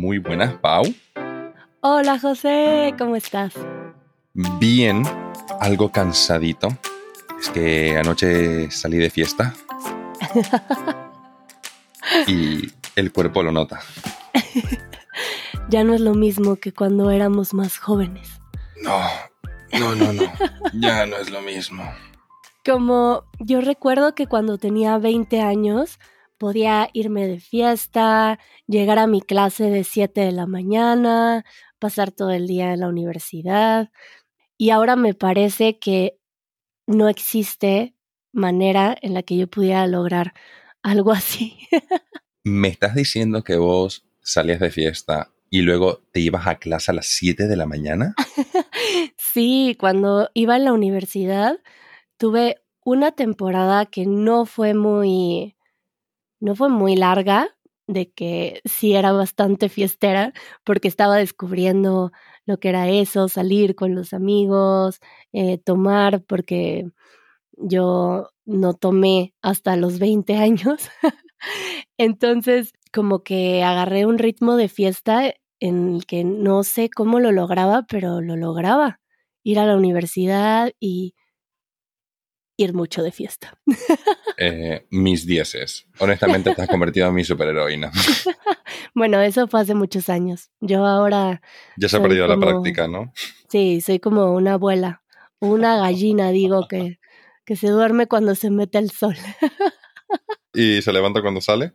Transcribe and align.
Muy 0.00 0.16
buenas, 0.16 0.54
Pau. 0.54 0.82
Hola 1.82 2.18
José, 2.18 2.94
¿cómo 2.96 3.16
estás? 3.16 3.52
Bien, 4.32 5.02
algo 5.60 5.92
cansadito. 5.92 6.68
Es 7.38 7.50
que 7.50 7.98
anoche 7.98 8.70
salí 8.70 8.96
de 8.96 9.10
fiesta. 9.10 9.52
y 12.26 12.72
el 12.96 13.12
cuerpo 13.12 13.42
lo 13.42 13.52
nota. 13.52 13.80
ya 15.68 15.84
no 15.84 15.92
es 15.92 16.00
lo 16.00 16.14
mismo 16.14 16.56
que 16.56 16.72
cuando 16.72 17.10
éramos 17.10 17.52
más 17.52 17.76
jóvenes. 17.76 18.40
No, 18.82 19.00
no, 19.78 19.94
no, 19.94 20.14
no. 20.14 20.22
ya 20.72 21.04
no 21.04 21.16
es 21.18 21.28
lo 21.28 21.42
mismo. 21.42 21.84
Como 22.64 23.24
yo 23.38 23.60
recuerdo 23.60 24.14
que 24.14 24.26
cuando 24.26 24.56
tenía 24.56 24.96
20 24.96 25.42
años 25.42 25.98
podía 26.40 26.88
irme 26.94 27.26
de 27.26 27.38
fiesta, 27.38 28.38
llegar 28.66 28.98
a 28.98 29.06
mi 29.06 29.20
clase 29.20 29.64
de 29.64 29.84
7 29.84 30.22
de 30.22 30.32
la 30.32 30.46
mañana, 30.46 31.44
pasar 31.78 32.12
todo 32.12 32.30
el 32.30 32.46
día 32.46 32.72
en 32.72 32.80
la 32.80 32.88
universidad. 32.88 33.90
Y 34.56 34.70
ahora 34.70 34.96
me 34.96 35.12
parece 35.12 35.78
que 35.78 36.18
no 36.86 37.10
existe 37.10 37.94
manera 38.32 38.96
en 39.02 39.12
la 39.12 39.22
que 39.22 39.36
yo 39.36 39.48
pudiera 39.48 39.86
lograr 39.86 40.32
algo 40.82 41.12
así. 41.20 41.58
¿Me 42.42 42.68
estás 42.68 42.94
diciendo 42.94 43.44
que 43.44 43.56
vos 43.56 44.06
salías 44.22 44.60
de 44.60 44.70
fiesta 44.70 45.34
y 45.50 45.60
luego 45.60 46.00
te 46.10 46.20
ibas 46.20 46.46
a 46.46 46.58
clase 46.58 46.90
a 46.90 46.94
las 46.94 47.06
7 47.06 47.48
de 47.48 47.56
la 47.56 47.66
mañana? 47.66 48.14
sí, 49.18 49.76
cuando 49.78 50.30
iba 50.32 50.54
a 50.54 50.58
la 50.58 50.72
universidad 50.72 51.58
tuve 52.16 52.62
una 52.82 53.12
temporada 53.12 53.84
que 53.84 54.06
no 54.06 54.46
fue 54.46 54.72
muy 54.72 55.54
no 56.40 56.54
fue 56.56 56.68
muy 56.68 56.96
larga, 56.96 57.48
de 57.86 58.10
que 58.10 58.60
sí 58.64 58.94
era 58.94 59.12
bastante 59.12 59.68
fiestera, 59.68 60.32
porque 60.64 60.88
estaba 60.88 61.16
descubriendo 61.16 62.12
lo 62.46 62.58
que 62.58 62.68
era 62.70 62.88
eso, 62.88 63.28
salir 63.28 63.74
con 63.74 63.94
los 63.94 64.12
amigos, 64.12 65.00
eh, 65.32 65.58
tomar, 65.58 66.22
porque 66.24 66.86
yo 67.56 68.30
no 68.46 68.74
tomé 68.74 69.34
hasta 69.42 69.76
los 69.76 69.98
20 69.98 70.36
años. 70.36 70.90
Entonces, 71.98 72.72
como 72.92 73.22
que 73.22 73.62
agarré 73.62 74.06
un 74.06 74.18
ritmo 74.18 74.56
de 74.56 74.68
fiesta 74.68 75.34
en 75.60 75.94
el 75.96 76.06
que 76.06 76.24
no 76.24 76.64
sé 76.64 76.90
cómo 76.90 77.20
lo 77.20 77.32
lograba, 77.32 77.84
pero 77.88 78.20
lo 78.20 78.36
lograba. 78.36 79.00
Ir 79.44 79.58
a 79.58 79.66
la 79.66 79.76
universidad 79.76 80.72
y 80.80 81.14
ir 82.64 82.74
mucho 82.74 83.02
de 83.02 83.12
fiesta. 83.12 83.58
Eh, 84.42 84.86
mis 84.88 85.26
dieces. 85.26 85.86
Honestamente, 85.98 86.54
te 86.54 86.62
has 86.62 86.68
convertido 86.70 87.08
en 87.08 87.14
mi 87.14 87.24
superheroína. 87.24 87.92
bueno, 88.94 89.20
eso 89.20 89.46
fue 89.48 89.60
hace 89.60 89.74
muchos 89.74 90.08
años. 90.08 90.50
Yo 90.60 90.86
ahora. 90.86 91.42
Ya 91.76 91.90
se 91.90 91.98
ha 91.98 92.02
perdido 92.02 92.26
la 92.26 92.38
práctica, 92.38 92.88
¿no? 92.88 93.12
Sí, 93.50 93.82
soy 93.82 93.98
como 93.98 94.32
una 94.32 94.54
abuela. 94.54 95.02
Una 95.40 95.76
gallina, 95.76 96.30
digo, 96.30 96.68
que, 96.68 97.00
que 97.44 97.54
se 97.54 97.68
duerme 97.68 98.06
cuando 98.06 98.34
se 98.34 98.48
mete 98.48 98.78
el 98.78 98.90
sol. 98.90 99.14
¿Y 100.54 100.80
se 100.80 100.90
levanta 100.90 101.20
cuando 101.20 101.42
sale? 101.42 101.74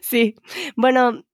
sí. 0.00 0.34
Bueno, 0.74 1.26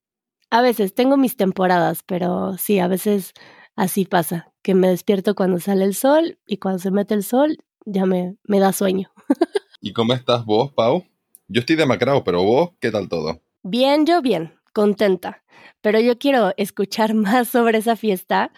a 0.50 0.62
veces 0.62 0.94
tengo 0.94 1.16
mis 1.16 1.36
temporadas, 1.36 2.02
pero 2.04 2.56
sí, 2.58 2.80
a 2.80 2.88
veces 2.88 3.34
así 3.76 4.04
pasa, 4.04 4.52
que 4.62 4.74
me 4.74 4.88
despierto 4.88 5.34
cuando 5.36 5.60
sale 5.60 5.84
el 5.84 5.94
sol 5.94 6.38
y 6.44 6.56
cuando 6.56 6.80
se 6.80 6.90
mete 6.90 7.14
el 7.14 7.22
sol 7.22 7.58
ya 7.84 8.06
me, 8.06 8.36
me 8.44 8.60
da 8.60 8.72
sueño. 8.72 9.10
¿Y 9.80 9.92
cómo 9.92 10.14
estás 10.14 10.44
vos, 10.44 10.72
Pau? 10.72 11.04
Yo 11.48 11.60
estoy 11.60 11.76
demacrado, 11.76 12.24
pero 12.24 12.42
vos, 12.42 12.70
¿qué 12.80 12.90
tal 12.90 13.08
todo? 13.08 13.40
Bien, 13.62 14.06
yo 14.06 14.22
bien, 14.22 14.54
contenta. 14.72 15.42
Pero 15.80 16.00
yo 16.00 16.18
quiero 16.18 16.52
escuchar 16.56 17.14
más 17.14 17.48
sobre 17.48 17.78
esa 17.78 17.96
fiesta 17.96 18.52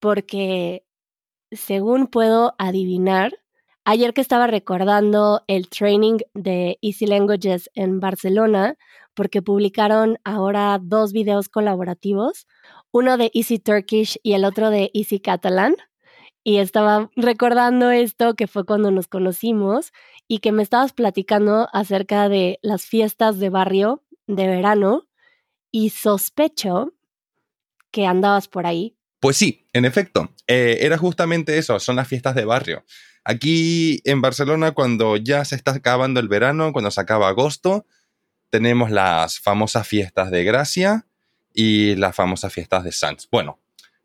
porque, 0.00 0.84
según 1.50 2.08
puedo 2.08 2.54
adivinar, 2.58 3.32
ayer 3.84 4.12
que 4.12 4.20
estaba 4.20 4.46
recordando 4.46 5.42
el 5.46 5.68
training 5.68 6.18
de 6.34 6.78
Easy 6.82 7.06
Languages 7.06 7.70
en 7.74 8.00
Barcelona, 8.00 8.76
porque 9.14 9.42
publicaron 9.42 10.18
ahora 10.24 10.78
dos 10.82 11.12
videos 11.12 11.48
colaborativos, 11.48 12.46
uno 12.90 13.16
de 13.16 13.30
Easy 13.32 13.58
Turkish 13.58 14.18
y 14.22 14.32
el 14.32 14.44
otro 14.44 14.70
de 14.70 14.90
Easy 14.92 15.20
Catalan 15.20 15.76
y 16.44 16.58
estaba 16.58 17.10
recordando 17.16 17.90
esto 17.90 18.34
que 18.34 18.46
fue 18.46 18.66
cuando 18.66 18.90
nos 18.90 19.08
conocimos 19.08 19.92
y 20.28 20.38
que 20.38 20.52
me 20.52 20.62
estabas 20.62 20.92
platicando 20.92 21.68
acerca 21.72 22.28
de 22.28 22.58
las 22.62 22.84
fiestas 22.84 23.38
de 23.38 23.48
barrio 23.48 24.02
de 24.26 24.46
verano 24.46 25.08
y 25.70 25.90
sospecho 25.90 26.92
que 27.90 28.06
andabas 28.06 28.48
por 28.48 28.66
ahí. 28.66 28.96
Pues 29.20 29.38
sí, 29.38 29.66
en 29.72 29.86
efecto, 29.86 30.30
eh, 30.46 30.78
era 30.80 30.98
justamente 30.98 31.56
eso, 31.56 31.80
son 31.80 31.96
las 31.96 32.08
fiestas 32.08 32.34
de 32.34 32.44
barrio. 32.44 32.84
Aquí 33.24 34.02
en 34.04 34.20
Barcelona, 34.20 34.72
cuando 34.72 35.16
ya 35.16 35.46
se 35.46 35.56
está 35.56 35.70
acabando 35.72 36.20
el 36.20 36.28
verano, 36.28 36.72
cuando 36.72 36.90
se 36.90 37.00
acaba 37.00 37.28
agosto, 37.28 37.86
tenemos 38.50 38.90
las 38.90 39.40
famosas 39.40 39.88
fiestas 39.88 40.30
de 40.30 40.44
Gracia 40.44 41.06
y 41.54 41.94
las 41.96 42.14
famosas 42.14 42.52
fiestas 42.52 42.84
de 42.84 42.92
Sans. 42.92 43.28
Bueno, 43.30 43.60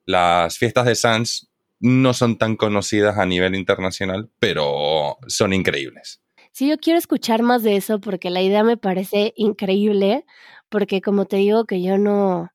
las 0.06 0.57
fiestas 0.57 0.85
de 0.85 0.95
Sans 0.95 1.49
no 1.79 2.13
son 2.13 2.38
tan 2.38 2.56
conocidas 2.56 3.17
a 3.17 3.25
nivel 3.25 3.56
internacional, 3.56 4.29
pero 4.40 5.17
son 5.28 5.53
increíbles. 5.53 6.22
Sí, 6.51 6.67
yo 6.67 6.78
quiero 6.78 7.00
escuchar 7.00 7.41
más 7.41 7.63
de 7.63 7.78
eso 7.78 8.01
porque 8.01 8.29
la 8.29 8.41
idea 8.41 8.63
me 8.63 8.78
parece 8.78 9.34
increíble, 9.38 10.25
porque 10.68 11.01
como 11.01 11.25
te 11.25 11.38
digo 11.38 11.66
que 11.66 11.81
yo 11.81 11.97
no, 11.97 12.50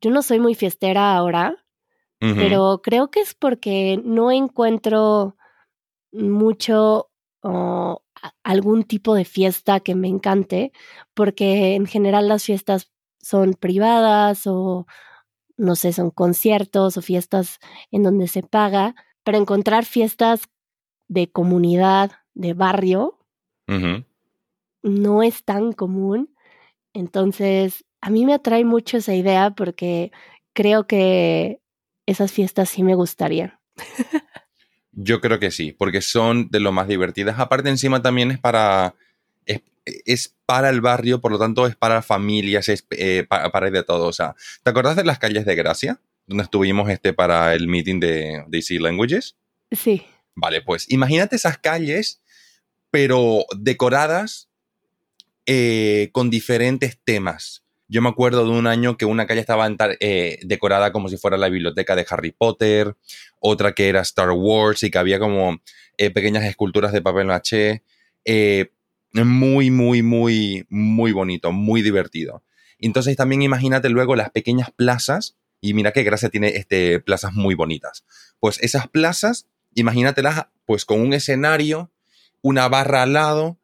yo 0.00 0.10
no 0.10 0.22
soy 0.22 0.40
muy 0.40 0.54
fiestera 0.54 1.14
ahora, 1.14 1.56
pero 2.18 2.80
creo 2.82 3.10
que 3.10 3.20
es 3.20 3.34
porque 3.34 4.00
no 4.02 4.32
encuentro 4.32 5.36
mucho 6.10 7.10
algún 8.42 8.84
tipo 8.84 9.14
de 9.14 9.26
fiesta 9.26 9.80
que 9.80 9.94
me 9.94 10.08
encante, 10.08 10.72
porque 11.12 11.74
en 11.74 11.86
general 11.86 12.28
las 12.28 12.44
fiestas 12.44 12.90
son 13.20 13.52
privadas 13.52 14.46
o, 14.46 14.86
no 15.56 15.76
sé, 15.76 15.92
son 15.92 16.10
conciertos 16.10 16.96
o 16.96 17.02
fiestas 17.02 17.58
en 17.90 18.02
donde 18.02 18.28
se 18.28 18.42
paga, 18.42 18.94
pero 19.22 19.38
encontrar 19.38 19.84
fiestas 19.84 20.42
de 21.08 21.30
comunidad, 21.30 22.12
de 22.34 22.54
barrio, 22.54 23.18
no 24.82 25.22
es 25.22 25.44
tan 25.44 25.72
común. 25.72 26.34
Entonces, 26.92 27.84
a 28.00 28.10
mí 28.10 28.24
me 28.26 28.34
atrae 28.34 28.64
mucho 28.64 28.98
esa 28.98 29.14
idea 29.14 29.50
porque 29.50 30.12
creo 30.52 30.86
que 30.86 31.60
esas 32.06 32.32
fiestas 32.32 32.68
sí 32.68 32.82
me 32.82 32.94
gustarían. 32.94 33.58
Yo 34.92 35.20
creo 35.20 35.40
que 35.40 35.50
sí, 35.50 35.72
porque 35.72 36.00
son 36.00 36.48
de 36.50 36.60
lo 36.60 36.70
más 36.70 36.86
divertidas. 36.86 37.40
Aparte, 37.40 37.68
encima 37.68 38.02
también 38.02 38.30
es 38.30 38.38
para 38.38 38.94
es 39.84 40.34
para 40.46 40.70
el 40.70 40.80
barrio, 40.80 41.20
por 41.20 41.32
lo 41.32 41.38
tanto 41.38 41.66
es 41.66 41.76
para 41.76 42.02
familias, 42.02 42.68
es 42.68 42.86
eh, 42.90 43.26
para, 43.28 43.70
de 43.70 43.82
todo. 43.82 44.06
O 44.06 44.12
sea, 44.12 44.34
¿te 44.62 44.70
acordás 44.70 44.96
de 44.96 45.04
las 45.04 45.18
calles 45.18 45.44
de 45.44 45.54
Gracia? 45.54 46.00
Donde 46.26 46.44
estuvimos 46.44 46.88
este 46.90 47.12
para 47.12 47.54
el 47.54 47.68
meeting 47.68 48.00
de, 48.00 48.44
de 48.46 48.58
Easy 48.58 48.78
Languages. 48.78 49.36
Sí. 49.70 50.04
Vale, 50.34 50.62
pues 50.62 50.90
imagínate 50.90 51.36
esas 51.36 51.58
calles, 51.58 52.20
pero 52.90 53.44
decoradas 53.56 54.48
eh, 55.46 56.10
con 56.12 56.30
diferentes 56.30 56.98
temas. 57.02 57.62
Yo 57.86 58.00
me 58.00 58.08
acuerdo 58.08 58.44
de 58.44 58.50
un 58.50 58.66
año 58.66 58.96
que 58.96 59.04
una 59.04 59.26
calle 59.26 59.40
estaba 59.40 59.68
eh, 60.00 60.38
decorada 60.42 60.90
como 60.90 61.08
si 61.08 61.18
fuera 61.18 61.36
la 61.36 61.50
biblioteca 61.50 61.94
de 61.94 62.06
Harry 62.08 62.32
Potter, 62.32 62.96
otra 63.40 63.72
que 63.72 63.88
era 63.88 64.00
Star 64.00 64.30
Wars 64.30 64.82
y 64.82 64.90
que 64.90 64.98
había 64.98 65.18
como 65.18 65.60
pequeñas 65.96 66.44
esculturas 66.44 66.92
de 66.92 67.02
papel 67.02 67.26
maché. 67.26 67.82
Muy, 69.22 69.70
muy, 69.70 70.02
muy, 70.02 70.66
muy 70.70 71.12
bonito, 71.12 71.52
muy 71.52 71.82
divertido. 71.82 72.42
Entonces 72.80 73.16
también 73.16 73.42
imagínate 73.42 73.88
luego 73.88 74.16
las 74.16 74.30
pequeñas 74.30 74.72
plazas, 74.72 75.36
y 75.60 75.72
mira 75.72 75.92
qué 75.92 76.02
gracia 76.02 76.30
tiene 76.30 76.48
este, 76.56 76.98
plazas 76.98 77.32
muy 77.32 77.54
bonitas. 77.54 78.04
Pues 78.40 78.60
esas 78.60 78.88
plazas, 78.88 79.46
imagínatelas 79.74 80.46
pues 80.66 80.84
con 80.84 81.00
un 81.00 81.12
escenario, 81.12 81.92
una 82.42 82.68
barra 82.68 83.02
al 83.02 83.12
lado, 83.12 83.60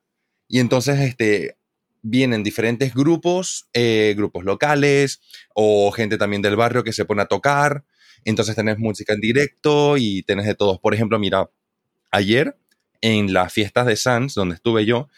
y 0.46 0.60
entonces 0.60 1.00
este, 1.00 1.56
vienen 2.02 2.44
diferentes 2.44 2.94
grupos, 2.94 3.68
eh, 3.72 4.14
grupos 4.16 4.44
locales 4.44 5.20
o 5.52 5.90
gente 5.90 6.16
también 6.16 6.42
del 6.42 6.56
barrio 6.56 6.84
que 6.84 6.92
se 6.92 7.04
pone 7.04 7.22
a 7.22 7.26
tocar. 7.26 7.84
Entonces 8.24 8.54
tenés 8.54 8.78
música 8.78 9.14
en 9.14 9.20
directo 9.20 9.96
y 9.96 10.22
tenés 10.22 10.46
de 10.46 10.54
todos. 10.54 10.78
Por 10.78 10.94
ejemplo, 10.94 11.18
mira, 11.18 11.50
ayer 12.12 12.56
en 13.00 13.32
las 13.32 13.52
fiestas 13.52 13.86
de 13.86 13.96
Sans, 13.96 14.34
donde 14.34 14.54
estuve 14.54 14.84
yo, 14.86 15.08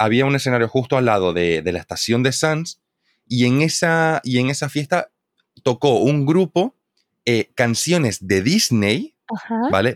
había 0.00 0.24
un 0.24 0.34
escenario 0.34 0.66
justo 0.66 0.96
al 0.96 1.04
lado 1.04 1.34
de, 1.34 1.62
la 1.62 1.78
estación 1.78 2.22
de 2.22 2.32
Sans 2.32 2.80
y 3.28 3.44
en 3.44 3.60
esa, 3.60 4.22
y 4.24 4.38
en 4.38 4.48
esa 4.48 4.70
fiesta 4.70 5.10
tocó 5.62 5.98
un 5.98 6.24
grupo 6.24 6.74
eh, 7.26 7.50
canciones 7.54 8.26
de 8.26 8.40
Disney, 8.40 9.14
¿vale? 9.70 9.94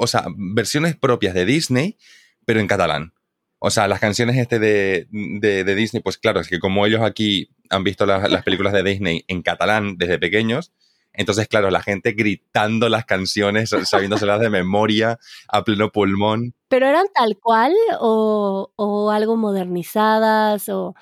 O 0.00 0.06
sea, 0.08 0.24
versiones 0.36 0.96
propias 0.96 1.34
de 1.34 1.44
Disney, 1.44 1.96
pero 2.44 2.58
en 2.58 2.66
catalán. 2.66 3.14
O 3.60 3.70
sea, 3.70 3.86
las 3.86 4.00
canciones 4.00 4.36
este 4.36 4.58
de, 4.58 5.06
de, 5.10 5.74
Disney, 5.76 6.02
pues 6.02 6.18
claro, 6.18 6.40
es 6.40 6.48
que 6.48 6.58
como 6.58 6.84
ellos 6.84 7.02
aquí 7.02 7.48
han 7.70 7.84
visto 7.84 8.06
las 8.06 8.42
películas 8.42 8.72
de 8.72 8.82
Disney 8.82 9.24
en 9.28 9.42
catalán 9.42 9.96
desde 9.98 10.18
pequeños. 10.18 10.72
Entonces, 11.14 11.48
claro, 11.48 11.70
la 11.70 11.80
gente 11.80 12.12
gritando 12.12 12.88
las 12.88 13.04
canciones, 13.04 13.70
sabiéndoselas 13.84 14.40
de 14.40 14.50
memoria 14.50 15.18
a 15.48 15.64
pleno 15.64 15.90
pulmón. 15.90 16.54
¿Pero 16.68 16.86
eran 16.86 17.06
tal 17.14 17.38
cual 17.40 17.72
o, 18.00 18.72
o 18.76 19.10
algo 19.10 19.36
modernizadas 19.36 20.68
o...? 20.68 20.94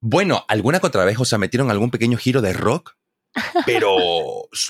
Bueno, 0.00 0.44
alguna 0.48 0.80
que 0.80 0.86
otra 0.86 1.04
vez, 1.04 1.18
o 1.18 1.24
sea, 1.24 1.38
metieron 1.38 1.70
algún 1.70 1.90
pequeño 1.90 2.16
giro 2.16 2.40
de 2.40 2.52
rock, 2.52 2.96
pero, 3.66 3.96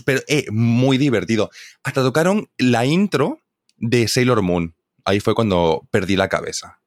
pero 0.05 0.20
eh, 0.26 0.46
muy 0.50 0.99
divertido. 0.99 1.50
Hasta 1.84 2.02
tocaron 2.02 2.50
la 2.58 2.87
intro 2.87 3.40
de 3.76 4.08
Sailor 4.08 4.43
Moon. 4.43 4.75
Ahí 5.05 5.20
fue 5.20 5.34
cuando 5.34 5.87
perdí 5.90 6.16
la 6.16 6.28
cabeza, 6.28 6.81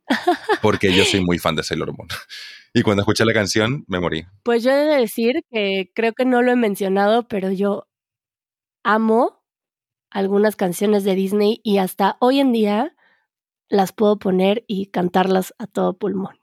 porque 0.61 0.93
yo 0.93 1.05
soy 1.05 1.21
muy 1.21 1.37
fan 1.37 1.55
de 1.55 1.63
Sailor 1.63 1.95
Moon. 1.95 2.07
Y 2.73 2.83
cuando 2.83 3.01
escuché 3.01 3.25
la 3.25 3.33
canción, 3.33 3.83
me 3.87 3.99
morí. 3.99 4.25
Pues 4.43 4.63
yo 4.63 4.71
he 4.71 4.85
de 4.85 4.97
decir 4.97 5.41
que 5.51 5.91
creo 5.93 6.13
que 6.13 6.25
no 6.25 6.41
lo 6.41 6.51
he 6.51 6.55
mencionado, 6.55 7.27
pero 7.27 7.51
yo 7.51 7.87
amo 8.83 9.43
algunas 10.09 10.55
canciones 10.55 11.03
de 11.03 11.15
Disney 11.15 11.59
y 11.63 11.79
hasta 11.79 12.17
hoy 12.19 12.39
en 12.39 12.51
día 12.51 12.95
las 13.69 13.93
puedo 13.93 14.19
poner 14.19 14.65
y 14.67 14.87
cantarlas 14.87 15.53
a 15.57 15.65
todo 15.65 15.97
pulmón. 15.97 16.37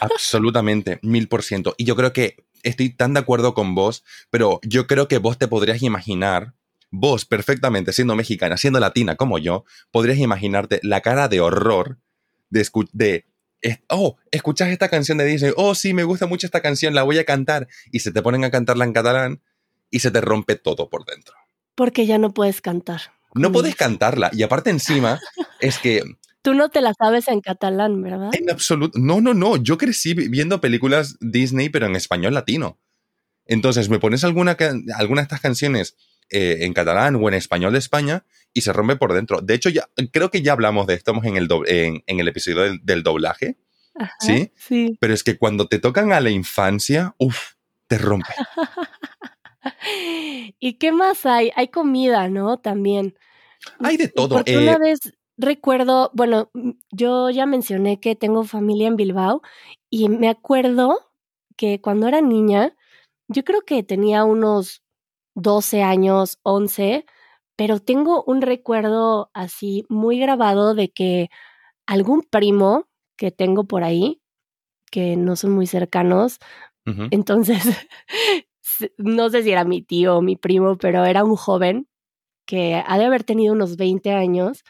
Absolutamente, 0.00 0.98
mil 1.02 1.28
por 1.28 1.42
ciento. 1.42 1.74
Y 1.78 1.84
yo 1.84 1.94
creo 1.94 2.12
que 2.12 2.44
estoy 2.64 2.90
tan 2.90 3.14
de 3.14 3.20
acuerdo 3.20 3.54
con 3.54 3.74
vos, 3.74 4.04
pero 4.30 4.60
yo 4.62 4.86
creo 4.86 5.06
que 5.06 5.18
vos 5.18 5.38
te 5.38 5.46
podrías 5.46 5.82
imaginar, 5.82 6.54
vos 6.90 7.24
perfectamente 7.24 7.92
siendo 7.92 8.16
mexicana, 8.16 8.56
siendo 8.56 8.80
latina 8.80 9.14
como 9.14 9.38
yo, 9.38 9.64
podrías 9.92 10.18
imaginarte 10.18 10.80
la 10.82 11.00
cara 11.00 11.28
de 11.28 11.40
horror 11.40 11.98
de, 12.50 12.68
de 12.92 13.24
oh, 13.88 14.16
escuchas 14.30 14.68
esta 14.68 14.88
canción 14.88 15.18
de 15.18 15.24
Disney, 15.24 15.52
oh, 15.56 15.74
sí, 15.74 15.94
me 15.94 16.04
gusta 16.04 16.26
mucho 16.26 16.46
esta 16.46 16.60
canción, 16.60 16.94
la 16.94 17.02
voy 17.02 17.18
a 17.18 17.24
cantar, 17.24 17.68
y 17.90 18.00
se 18.00 18.12
te 18.12 18.22
ponen 18.22 18.44
a 18.44 18.50
cantarla 18.50 18.84
en 18.84 18.92
catalán 18.92 19.42
y 19.90 20.00
se 20.00 20.10
te 20.10 20.20
rompe 20.20 20.56
todo 20.56 20.90
por 20.90 21.04
dentro. 21.04 21.34
Porque 21.74 22.06
ya 22.06 22.18
no 22.18 22.32
puedes 22.32 22.60
cantar. 22.60 23.00
No 23.34 23.50
puedes 23.50 23.74
cantarla, 23.74 24.30
y 24.32 24.42
aparte 24.42 24.70
encima 24.70 25.20
es 25.60 25.78
que... 25.78 26.02
Tú 26.42 26.52
no 26.52 26.68
te 26.68 26.82
la 26.82 26.92
sabes 26.92 27.28
en 27.28 27.40
catalán, 27.40 28.02
¿verdad? 28.02 28.28
En 28.32 28.50
absoluto. 28.50 28.98
No, 28.98 29.22
no, 29.22 29.32
no. 29.32 29.56
Yo 29.56 29.78
crecí 29.78 30.12
viendo 30.12 30.60
películas 30.60 31.16
Disney, 31.20 31.70
pero 31.70 31.86
en 31.86 31.96
español 31.96 32.34
latino. 32.34 32.78
Entonces, 33.46 33.88
me 33.88 33.98
pones 33.98 34.24
alguna, 34.24 34.54
alguna 34.94 35.22
de 35.22 35.24
estas 35.24 35.40
canciones 35.40 35.96
eh, 36.36 36.64
en 36.64 36.72
catalán 36.72 37.14
o 37.14 37.28
en 37.28 37.34
español 37.34 37.74
de 37.74 37.78
España 37.78 38.24
y 38.52 38.62
se 38.62 38.72
rompe 38.72 38.96
por 38.96 39.12
dentro. 39.12 39.40
De 39.40 39.54
hecho, 39.54 39.68
ya 39.68 39.88
creo 40.10 40.32
que 40.32 40.42
ya 40.42 40.50
hablamos 40.50 40.88
de 40.88 40.94
esto 40.94 41.12
en 41.22 41.36
el, 41.36 41.48
en, 41.68 42.20
el 42.20 42.26
episodio 42.26 42.76
del, 42.82 43.04
doblaje. 43.04 43.56
¿sí? 44.18 44.50
Sí. 44.56 44.98
Pero 45.00 45.14
es 45.14 45.22
que 45.22 45.38
cuando 45.38 45.68
te 45.68 45.78
tocan 45.78 46.12
a 46.12 46.20
la 46.20 46.30
infancia, 46.30 47.14
uff, 47.18 47.52
te 47.86 47.98
rompe. 47.98 48.34
¿Y 50.58 50.74
qué 50.74 50.90
más 50.90 51.24
hay? 51.24 51.52
Hay 51.54 51.68
comida, 51.68 52.28
¿no? 52.28 52.58
También. 52.58 53.16
Hay 53.78 53.96
de 53.96 54.08
todo. 54.08 54.36
Porque 54.36 54.58
una 54.58 54.72
eh, 54.72 54.78
vez 54.80 54.98
recuerdo, 55.36 56.10
bueno, 56.14 56.50
yo 56.90 57.30
ya 57.30 57.46
mencioné 57.46 58.00
que 58.00 58.16
tengo 58.16 58.42
familia 58.42 58.88
en 58.88 58.96
Bilbao 58.96 59.40
y 59.88 60.08
me 60.08 60.28
acuerdo 60.28 61.12
que 61.56 61.80
cuando 61.80 62.08
era 62.08 62.20
niña, 62.20 62.74
yo 63.28 63.44
creo 63.44 63.62
que 63.62 63.84
tenía 63.84 64.24
unos 64.24 64.83
12 65.34 65.82
años, 65.82 66.38
11, 66.42 67.06
pero 67.56 67.80
tengo 67.80 68.24
un 68.26 68.42
recuerdo 68.42 69.30
así 69.34 69.84
muy 69.88 70.18
grabado 70.18 70.74
de 70.74 70.90
que 70.90 71.30
algún 71.86 72.22
primo 72.22 72.88
que 73.16 73.30
tengo 73.30 73.64
por 73.64 73.84
ahí, 73.84 74.20
que 74.90 75.16
no 75.16 75.36
son 75.36 75.52
muy 75.52 75.66
cercanos, 75.66 76.38
entonces, 77.10 77.62
no 78.98 79.30
sé 79.30 79.42
si 79.42 79.52
era 79.52 79.64
mi 79.64 79.82
tío 79.82 80.18
o 80.18 80.22
mi 80.22 80.36
primo, 80.36 80.76
pero 80.76 81.04
era 81.04 81.24
un 81.24 81.36
joven 81.36 81.88
que 82.46 82.82
ha 82.86 82.98
de 82.98 83.06
haber 83.06 83.24
tenido 83.24 83.54
unos 83.54 83.76
20 83.76 84.12
años, 84.12 84.64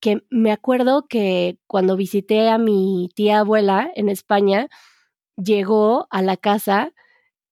que 0.00 0.22
me 0.30 0.52
acuerdo 0.52 1.06
que 1.08 1.58
cuando 1.66 1.96
visité 1.96 2.48
a 2.48 2.58
mi 2.58 3.10
tía 3.14 3.40
abuela 3.40 3.90
en 3.94 4.08
España, 4.08 4.68
llegó 5.36 6.06
a 6.10 6.22
la 6.22 6.36
casa 6.36 6.92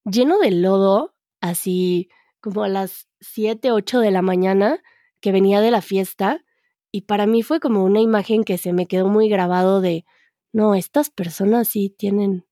lleno 0.05 0.39
de 0.39 0.51
lodo, 0.51 1.15
así 1.41 2.09
como 2.41 2.63
a 2.63 2.69
las 2.69 3.07
7, 3.21 3.71
8 3.71 3.99
de 3.99 4.11
la 4.11 4.21
mañana 4.21 4.81
que 5.21 5.31
venía 5.31 5.61
de 5.61 5.71
la 5.71 5.81
fiesta 5.81 6.43
y 6.91 7.01
para 7.01 7.27
mí 7.27 7.43
fue 7.43 7.59
como 7.59 7.83
una 7.83 8.01
imagen 8.01 8.43
que 8.43 8.57
se 8.57 8.73
me 8.73 8.87
quedó 8.87 9.07
muy 9.07 9.29
grabado 9.29 9.81
de, 9.81 10.05
no, 10.51 10.75
estas 10.75 11.09
personas 11.09 11.67
sí 11.67 11.93
tienen 11.95 12.45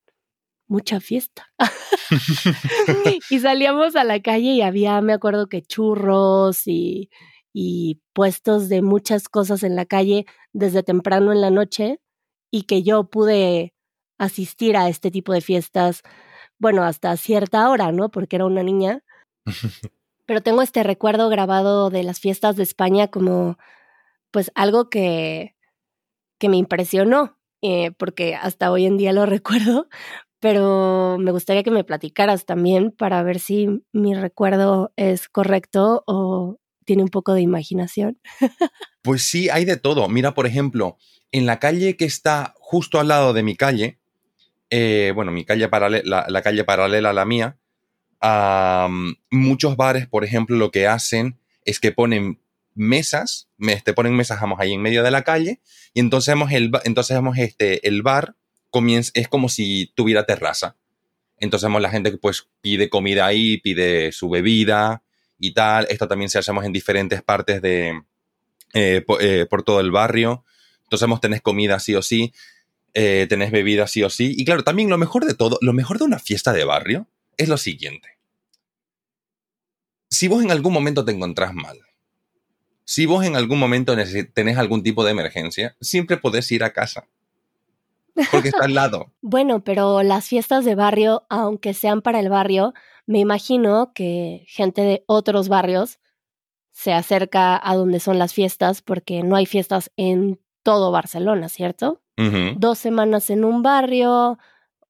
mucha 0.67 0.99
fiesta. 0.99 1.51
y 3.29 3.39
salíamos 3.39 3.95
a 3.95 4.03
la 4.03 4.21
calle 4.21 4.51
y 4.51 4.61
había, 4.61 5.01
me 5.01 5.13
acuerdo 5.13 5.47
que 5.47 5.63
churros 5.63 6.67
y, 6.67 7.09
y 7.53 8.01
puestos 8.13 8.69
de 8.69 8.81
muchas 8.81 9.29
cosas 9.29 9.63
en 9.63 9.75
la 9.75 9.85
calle 9.85 10.25
desde 10.53 10.83
temprano 10.83 11.31
en 11.31 11.41
la 11.41 11.49
noche 11.49 11.99
y 12.51 12.63
que 12.63 12.83
yo 12.83 13.09
pude 13.09 13.73
asistir 14.19 14.77
a 14.77 14.89
este 14.89 15.09
tipo 15.11 15.33
de 15.33 15.41
fiestas, 15.41 16.01
bueno, 16.59 16.83
hasta 16.83 17.15
cierta 17.17 17.69
hora, 17.69 17.91
¿no? 17.91 18.09
Porque 18.09 18.35
era 18.35 18.45
una 18.45 18.63
niña 18.63 19.03
Pero 20.25 20.41
tengo 20.41 20.61
este 20.61 20.83
recuerdo 20.83 21.29
grabado 21.29 21.89
de 21.89 22.03
las 22.03 22.19
fiestas 22.19 22.55
de 22.55 22.63
España 22.63 23.07
como 23.07 23.57
pues 24.31 24.51
algo 24.55 24.89
que, 24.89 25.55
que 26.37 26.49
me 26.49 26.57
impresionó, 26.57 27.37
eh, 27.61 27.91
porque 27.91 28.35
hasta 28.35 28.71
hoy 28.71 28.85
en 28.85 28.97
día 28.97 29.13
lo 29.13 29.25
recuerdo, 29.25 29.87
pero 30.39 31.17
me 31.19 31.31
gustaría 31.31 31.63
que 31.63 31.71
me 31.71 31.83
platicaras 31.83 32.45
también 32.45 32.91
para 32.91 33.23
ver 33.23 33.39
si 33.39 33.83
mi 33.91 34.13
recuerdo 34.13 34.93
es 34.95 35.29
correcto 35.29 36.03
o 36.05 36.59
tiene 36.85 37.03
un 37.03 37.09
poco 37.09 37.33
de 37.33 37.41
imaginación. 37.41 38.19
Pues 39.03 39.23
sí, 39.23 39.47
hay 39.47 39.63
de 39.63 39.77
todo. 39.77 40.09
Mira, 40.09 40.33
por 40.33 40.45
ejemplo, 40.47 40.97
en 41.31 41.45
la 41.45 41.59
calle 41.59 41.95
que 41.95 42.03
está 42.03 42.53
justo 42.57 42.99
al 42.99 43.07
lado 43.07 43.31
de 43.31 43.41
mi 43.41 43.55
calle, 43.55 44.01
eh, 44.69 45.13
bueno, 45.15 45.31
mi 45.31 45.45
calle 45.45 45.69
paralela, 45.69 46.25
la, 46.27 46.41
calle 46.41 46.65
paralela 46.65 47.11
a 47.11 47.13
la 47.13 47.23
mía, 47.23 47.57
muchos 48.21 49.77
bares, 49.77 50.07
por 50.07 50.23
ejemplo, 50.23 50.55
lo 50.55 50.71
que 50.71 50.87
hacen 50.87 51.39
es 51.65 51.79
que 51.79 51.91
ponen 51.91 52.39
mesas, 52.73 53.49
te 53.83 53.93
ponen 53.93 54.15
mesas, 54.15 54.39
vamos, 54.39 54.59
ahí 54.59 54.73
en 54.73 54.81
medio 54.81 55.03
de 55.03 55.11
la 55.11 55.23
calle, 55.23 55.61
y 55.93 55.99
entonces 55.99 56.35
el, 56.51 56.71
entonces 56.83 57.19
este, 57.37 57.87
el 57.87 58.01
bar 58.01 58.35
comienza, 58.69 59.11
es 59.15 59.27
como 59.27 59.49
si 59.49 59.91
tuviera 59.95 60.25
terraza. 60.25 60.77
Entonces 61.39 61.69
la 61.69 61.89
gente 61.89 62.11
que 62.11 62.17
pues 62.17 62.47
pide 62.61 62.89
comida 62.89 63.25
ahí, 63.25 63.57
pide 63.57 64.11
su 64.11 64.29
bebida 64.29 65.03
y 65.39 65.53
tal. 65.53 65.87
Esto 65.89 66.07
también 66.07 66.29
se 66.29 66.39
hacemos 66.39 66.65
en 66.65 66.73
diferentes 66.73 67.21
partes 67.21 67.61
de, 67.61 68.01
eh, 68.73 69.03
eh, 69.19 69.45
por, 69.49 69.63
todo 69.63 69.79
el 69.79 69.91
barrio. 69.91 70.43
Entonces 70.83 71.07
tenés 71.21 71.41
comida 71.41 71.79
sí 71.79 71.95
o 71.95 72.01
sí, 72.01 72.33
eh, 72.93 73.27
tenés 73.29 73.51
bebida 73.51 73.87
sí 73.87 74.03
o 74.03 74.09
sí. 74.09 74.33
Y 74.35 74.45
claro, 74.45 74.63
también 74.63 74.89
lo 74.89 74.97
mejor 74.97 75.25
de 75.25 75.35
todo, 75.35 75.59
lo 75.61 75.73
mejor 75.73 75.99
de 75.99 76.05
una 76.05 76.19
fiesta 76.19 76.53
de 76.53 76.63
barrio 76.63 77.07
es 77.37 77.49
lo 77.49 77.57
siguiente. 77.57 78.17
Si 80.09 80.27
vos 80.27 80.43
en 80.43 80.51
algún 80.51 80.73
momento 80.73 81.05
te 81.05 81.11
encontrás 81.11 81.53
mal, 81.53 81.79
si 82.83 83.05
vos 83.05 83.25
en 83.25 83.35
algún 83.35 83.59
momento 83.59 83.95
tenés 84.33 84.57
algún 84.57 84.81
tipo 84.81 85.03
de 85.03 85.11
emergencia, 85.11 85.75
siempre 85.81 86.17
podés 86.17 86.51
ir 86.51 86.63
a 86.63 86.71
casa. 86.71 87.07
Porque 88.31 88.47
está 88.49 88.65
al 88.65 88.73
lado. 88.73 89.11
bueno, 89.21 89.63
pero 89.63 90.03
las 90.03 90.27
fiestas 90.27 90.65
de 90.65 90.75
barrio, 90.75 91.25
aunque 91.29 91.73
sean 91.73 92.01
para 92.01 92.19
el 92.19 92.29
barrio, 92.29 92.73
me 93.05 93.19
imagino 93.19 93.91
que 93.93 94.45
gente 94.47 94.81
de 94.81 95.03
otros 95.05 95.49
barrios 95.49 95.99
se 96.71 96.93
acerca 96.93 97.59
a 97.61 97.75
donde 97.75 97.99
son 97.99 98.19
las 98.19 98.33
fiestas 98.33 98.81
porque 98.81 99.23
no 99.23 99.35
hay 99.35 99.45
fiestas 99.45 99.91
en 99.97 100.39
todo 100.63 100.91
Barcelona, 100.91 101.49
¿cierto? 101.49 102.01
Dos 102.55 102.79
semanas 102.79 103.29
en 103.29 103.45
un 103.45 103.61
barrio, 103.61 104.39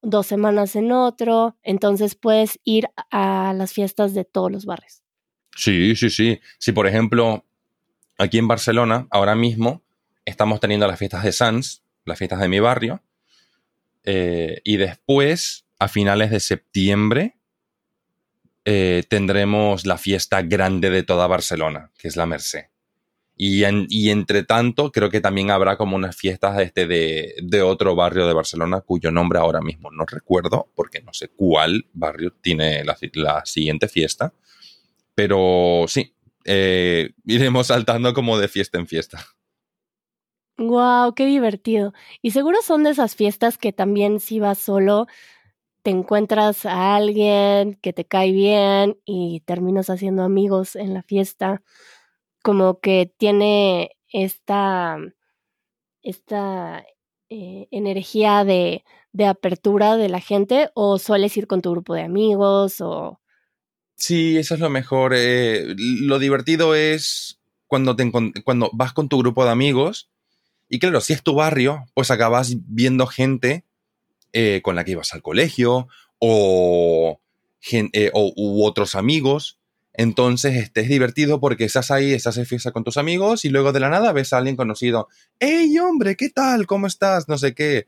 dos 0.02 0.28
semanas 0.28 0.76
en 0.76 0.92
otro, 0.92 1.58
entonces 1.64 2.16
puedes 2.16 2.60
ir 2.64 2.90
a 3.12 3.54
las 3.56 3.74
fiestas 3.74 4.14
de 4.14 4.26
todos 4.26 4.52
los 4.52 4.66
barrios. 4.66 5.04
Sí, 5.56 5.96
sí, 5.96 6.10
sí. 6.10 6.40
Si 6.60 6.72
por 6.72 6.88
ejemplo, 6.88 7.46
aquí 8.18 8.38
en 8.38 8.48
Barcelona, 8.48 9.08
ahora 9.10 9.36
mismo, 9.36 9.84
estamos 10.26 10.60
teniendo 10.60 10.88
las 10.88 11.00
fiestas 11.00 11.24
de 11.24 11.32
Sans, 11.32 11.84
las 12.06 12.18
fiestas 12.18 12.40
de 12.40 12.48
mi 12.48 12.60
barrio, 12.60 13.02
eh, 14.04 14.62
y 14.64 14.78
después, 14.78 15.66
a 15.80 15.88
finales 15.88 16.32
de 16.32 16.40
septiembre, 16.40 17.38
eh, 18.66 19.04
tendremos 19.10 19.86
la 19.86 19.98
fiesta 19.98 20.42
grande 20.42 20.90
de 20.90 21.04
toda 21.04 21.28
Barcelona, 21.28 21.92
que 21.98 22.08
es 22.08 22.16
la 22.16 22.26
Merced. 22.26 22.66
Y, 23.40 24.10
entre 24.10 24.42
tanto, 24.44 24.92
creo 24.92 25.12
que 25.12 25.22
también 25.22 25.52
habrá 25.52 25.78
como 25.78 25.96
unas 25.96 26.16
fiestas 26.16 26.60
este 26.60 26.88
de, 26.88 27.36
de, 27.44 27.62
otro 27.62 27.96
barrio 27.96 28.26
de 28.26 28.34
Barcelona 28.34 28.82
cuyo 28.82 29.12
nombre 29.12 29.38
ahora 29.38 29.62
mismo 29.62 29.92
no 29.92 30.06
recuerdo, 30.06 30.68
porque 30.74 31.02
no 31.02 31.14
sé 31.14 31.30
cuál 31.30 31.86
barrio 31.94 32.34
tiene 32.42 32.84
la, 32.84 33.46
siguiente 33.46 33.88
fiesta. 33.88 34.34
Pero 35.14 35.86
sí, 35.88 36.16
eh, 36.46 37.12
iremos 37.26 37.68
saltando 37.68 38.12
como 38.16 38.40
de 38.40 38.48
fiesta 38.48 38.80
en 38.80 38.88
fiesta. 38.88 39.24
¡Guau! 40.58 41.14
¡Qué 41.14 41.28
divertido! 41.28 41.94
Y 42.24 42.32
seguro 42.32 42.58
son 42.64 42.84
de 42.84 42.90
esas 42.90 43.16
fiestas 43.16 43.60
que 43.60 43.72
también 43.72 44.20
si 44.20 44.40
vas 44.40 44.58
solo 44.58 45.06
te 45.84 45.92
encuentras 45.92 46.66
a 46.66 46.96
alguien 46.96 47.76
que 47.76 47.94
te 47.94 48.04
cae 48.04 48.32
bien 48.32 48.98
y 49.06 49.42
terminas 49.46 49.92
haciendo 49.92 50.24
amigos 50.24 50.76
en 50.76 50.96
la 50.96 51.04
fiesta, 51.04 51.62
como 52.48 52.80
que 52.80 53.14
tiene 53.18 53.98
esta, 54.08 54.98
esta 56.02 56.86
eh, 57.28 57.68
energía 57.72 58.46
de, 58.46 58.86
de 59.12 59.26
apertura 59.26 59.98
de 59.98 60.08
la 60.08 60.22
gente 60.22 60.70
o 60.74 60.98
sueles 60.98 61.36
ir 61.36 61.46
con 61.46 61.62
tu 61.62 61.72
grupo 61.72 61.94
de 61.94 62.04
amigos 62.04 62.80
o... 62.80 63.20
Sí, 63.98 64.38
eso 64.38 64.54
es 64.54 64.62
lo 64.62 64.70
mejor. 64.70 65.12
Eh, 65.14 65.76
lo 65.76 66.20
divertido 66.20 66.74
es 66.74 67.42
cuando, 67.66 67.98
te, 67.98 68.10
cuando 68.46 68.70
vas 68.72 68.94
con 68.94 69.10
tu 69.10 69.18
grupo 69.18 69.44
de 69.44 69.52
amigos 69.52 70.10
y 70.70 70.80
claro, 70.80 71.02
si 71.02 71.12
es 71.12 71.24
tu 71.24 71.36
barrio, 71.36 71.84
pues 71.96 72.12
acabas 72.12 72.56
viendo 72.66 73.08
gente 73.08 73.66
eh, 74.32 74.62
con 74.64 74.78
la 74.78 74.86
que 74.86 74.92
ibas 74.92 75.14
al 75.14 75.22
colegio 75.22 75.90
o, 76.18 77.20
o 78.14 78.34
u 78.38 78.64
otros 78.64 78.96
amigos. 78.96 79.57
Entonces, 80.00 80.56
este 80.56 80.82
es 80.82 80.90
divertido 80.90 81.40
porque 81.40 81.66
estás 81.66 81.90
ahí, 81.90 82.14
estás 82.14 82.38
en 82.38 82.46
fiesta 82.46 82.72
con 82.72 82.84
tus 82.84 82.98
amigos 82.98 83.46
y 83.46 83.50
luego 83.50 83.74
de 83.74 83.80
la 83.80 83.90
nada 83.90 84.14
ves 84.14 84.32
a 84.32 84.38
alguien 84.38 84.56
conocido. 84.56 85.08
¡Hey, 85.40 85.76
hombre! 85.80 86.16
¿Qué 86.16 86.30
tal? 86.30 86.68
¿Cómo 86.68 86.86
estás? 86.86 87.28
No 87.28 87.40
sé 87.40 87.56
qué. 87.56 87.88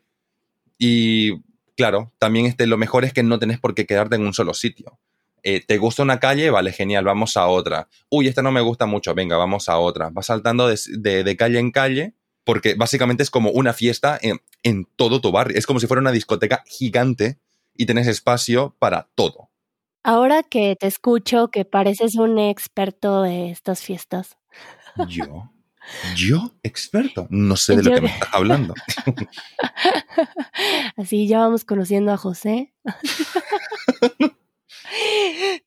Y 0.79 1.39
claro, 1.77 2.11
también 2.17 2.47
este, 2.47 2.65
lo 2.65 2.77
mejor 2.77 3.05
es 3.05 3.13
que 3.13 3.21
no 3.21 3.37
tenés 3.37 3.59
por 3.59 3.75
qué 3.75 3.85
quedarte 3.85 4.15
en 4.15 4.23
un 4.23 4.33
solo 4.33 4.55
sitio. 4.55 4.97
Eh, 5.43 5.63
¿Te 5.65 5.77
gusta 5.77 6.01
una 6.01 6.19
calle? 6.19 6.49
Vale, 6.49 6.71
genial, 6.71 7.05
vamos 7.05 7.37
a 7.37 7.45
otra. 7.45 7.87
Uy, 8.09 8.27
esta 8.27 8.41
no 8.41 8.51
me 8.51 8.61
gusta 8.61 8.87
mucho, 8.87 9.13
venga, 9.13 9.37
vamos 9.37 9.69
a 9.69 9.77
otra. 9.77 10.09
Vas 10.09 10.25
saltando 10.25 10.67
de, 10.67 11.35
calle 11.37 11.59
en 11.59 11.71
calle 11.71 12.15
porque 12.43 12.73
básicamente 12.73 13.21
es 13.21 13.29
como 13.29 13.51
una 13.51 13.71
fiesta 13.71 14.17
en, 14.19 14.41
en, 14.63 14.87
todo 14.95 15.21
tu 15.21 15.31
barrio. 15.31 15.55
Es 15.55 15.67
como 15.67 15.79
si 15.79 15.85
fuera 15.85 16.01
una 16.01 16.11
discoteca 16.11 16.63
gigante 16.65 17.37
y 17.75 17.85
tenés 17.85 18.07
espacio 18.07 18.75
para 18.79 19.09
todo. 19.13 19.48
Ahora 20.03 20.43
que 20.43 20.75
te 20.75 20.87
escucho, 20.87 21.49
que 21.49 21.65
pareces 21.65 22.15
un 22.15 22.39
experto 22.39 23.21
de 23.23 23.51
estas 23.51 23.81
fiestas. 23.81 24.37
Yo. 25.07 25.51
Yo, 26.15 26.51
experto, 26.61 27.27
no 27.29 27.55
sé 27.55 27.75
de 27.75 27.83
lo 27.83 27.95
que 27.95 28.01
me 28.01 28.09
estás 28.09 28.29
hablando. 28.33 28.73
Así 30.97 31.27
ya 31.27 31.39
vamos 31.39 31.65
conociendo 31.65 32.11
a 32.11 32.17
José. 32.17 32.73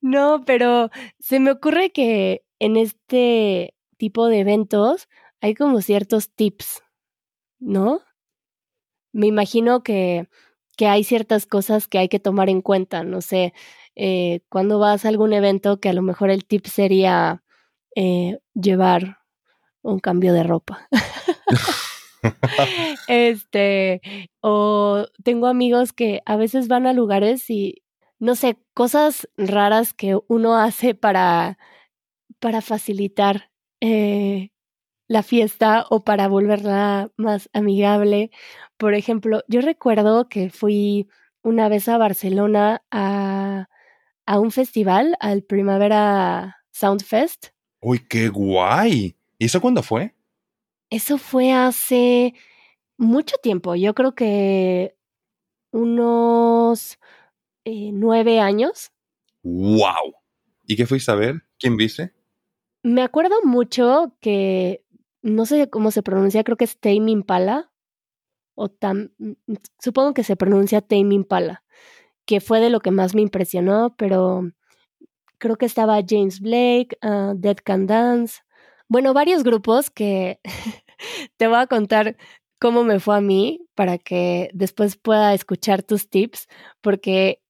no, 0.00 0.44
pero 0.44 0.90
se 1.18 1.40
me 1.40 1.50
ocurre 1.50 1.90
que 1.90 2.44
en 2.60 2.76
este 2.76 3.74
tipo 3.96 4.28
de 4.28 4.40
eventos 4.40 5.08
hay 5.40 5.54
como 5.54 5.80
ciertos 5.80 6.30
tips, 6.30 6.82
¿no? 7.58 8.00
Me 9.12 9.26
imagino 9.26 9.82
que, 9.82 10.28
que 10.76 10.86
hay 10.86 11.04
ciertas 11.04 11.46
cosas 11.46 11.88
que 11.88 11.98
hay 11.98 12.08
que 12.08 12.20
tomar 12.20 12.48
en 12.48 12.62
cuenta, 12.62 13.02
no 13.02 13.20
sé, 13.20 13.52
eh, 13.94 14.40
cuando 14.49 14.78
vas 14.78 15.04
a 15.04 15.08
algún 15.08 15.32
evento 15.32 15.80
que 15.80 15.88
a 15.88 15.92
lo 15.92 16.02
mejor 16.02 16.30
el 16.30 16.44
tip 16.44 16.66
sería 16.66 17.42
eh, 17.94 18.38
llevar 18.54 19.18
un 19.82 19.99
cambio 19.99 20.32
de 20.32 20.44
ropa. 20.44 20.88
este, 23.08 24.00
o 24.40 25.06
tengo 25.25 25.46
amigos 25.46 25.92
que 25.92 26.22
a 26.25 26.37
veces 26.37 26.68
van 26.68 26.87
a 26.87 26.92
lugares 26.92 27.50
y, 27.50 27.82
no 28.18 28.34
sé, 28.34 28.58
cosas 28.75 29.28
raras 29.37 29.92
que 29.92 30.18
uno 30.28 30.56
hace 30.56 30.94
para, 30.94 31.58
para 32.38 32.62
facilitar 32.62 33.50
eh, 33.80 34.50
la 35.08 35.22
fiesta 35.22 35.84
o 35.90 36.04
para 36.04 36.28
volverla 36.28 37.11
más 37.16 37.50
amigable. 37.52 38.30
Por 38.78 38.94
ejemplo, 38.94 39.42
yo 39.49 39.61
recuerdo 39.61 40.28
que 40.28 40.50
fui 40.50 41.08
una 41.42 41.68
vez 41.68 41.88
a 41.88 41.99
Barcelona 41.99 42.82
a, 42.90 43.68
a 44.26 44.38
un 44.38 44.50
festival, 44.50 45.17
al 45.21 45.43
Primavera 45.43 46.57
Sound 46.71 47.02
Fest. 47.02 47.49
¡Uy, 47.81 48.07
qué 48.09 48.29
guay! 48.29 49.17
¿Y 49.38 49.45
eso 49.45 49.61
cuándo 49.61 49.83
fue? 49.83 50.14
Eso 50.91 51.19
fue 51.19 51.52
hace 51.52 52.35
mucho 52.97 53.37
tiempo, 53.43 53.75
yo 53.75 53.95
creo 53.95 54.14
que 54.14 54.97
unos 55.73 56.99
eh, 57.64 57.91
nueve 57.93 58.41
años. 58.41 58.93
¡Wow! 59.43 60.14
¿Y 60.67 60.76
qué 60.76 60.87
fuiste 60.87 61.11
a 61.11 61.17
ver? 61.17 61.43
¿Quién 61.59 61.76
viste? 61.76 62.14
Me 62.83 63.02
acuerdo 63.02 63.37
mucho 63.45 64.17
que, 64.21 64.85
no 65.23 65.47
sé 65.47 65.71
cómo 65.71 65.91
se 65.91 66.02
pronuncia, 66.02 66.45
creo 66.45 66.57
que 66.57 66.64
es 66.64 66.79
Tame 66.79 67.11
Impala, 67.11 67.73
o 68.55 68.69
tam, 68.69 69.11
supongo 69.79 70.14
que 70.14 70.25
se 70.25 70.37
pronuncia 70.37 70.81
Tame 70.81 71.14
Impala, 71.14 71.64
que 72.26 72.41
fue 72.41 72.61
de 72.61 72.71
lo 72.71 72.81
que 72.81 72.91
más 72.91 73.14
me 73.14 73.23
impresionó, 73.23 73.95
pero 73.97 74.50
creo 75.38 75.57
que 75.57 75.67
estaba 75.67 76.00
James 76.07 76.41
Blake, 76.41 76.97
uh, 77.02 77.35
Dead 77.35 77.57
Can 77.64 77.87
Dance, 77.87 78.41
bueno, 78.88 79.14
varios 79.14 79.43
grupos 79.43 79.91
que 79.91 80.41
te 81.37 81.49
voy 81.49 81.57
a 81.59 81.67
contar 81.67 82.17
cómo 82.61 82.85
me 82.85 83.00
fue 83.00 83.17
a 83.17 83.21
mí 83.21 83.67
para 83.75 83.99
que 83.99 84.50
después 84.52 84.97
pueda 84.97 85.35
escuchar 85.35 85.83
tus 85.83 86.11
tips, 86.11 86.47
porque 86.81 87.41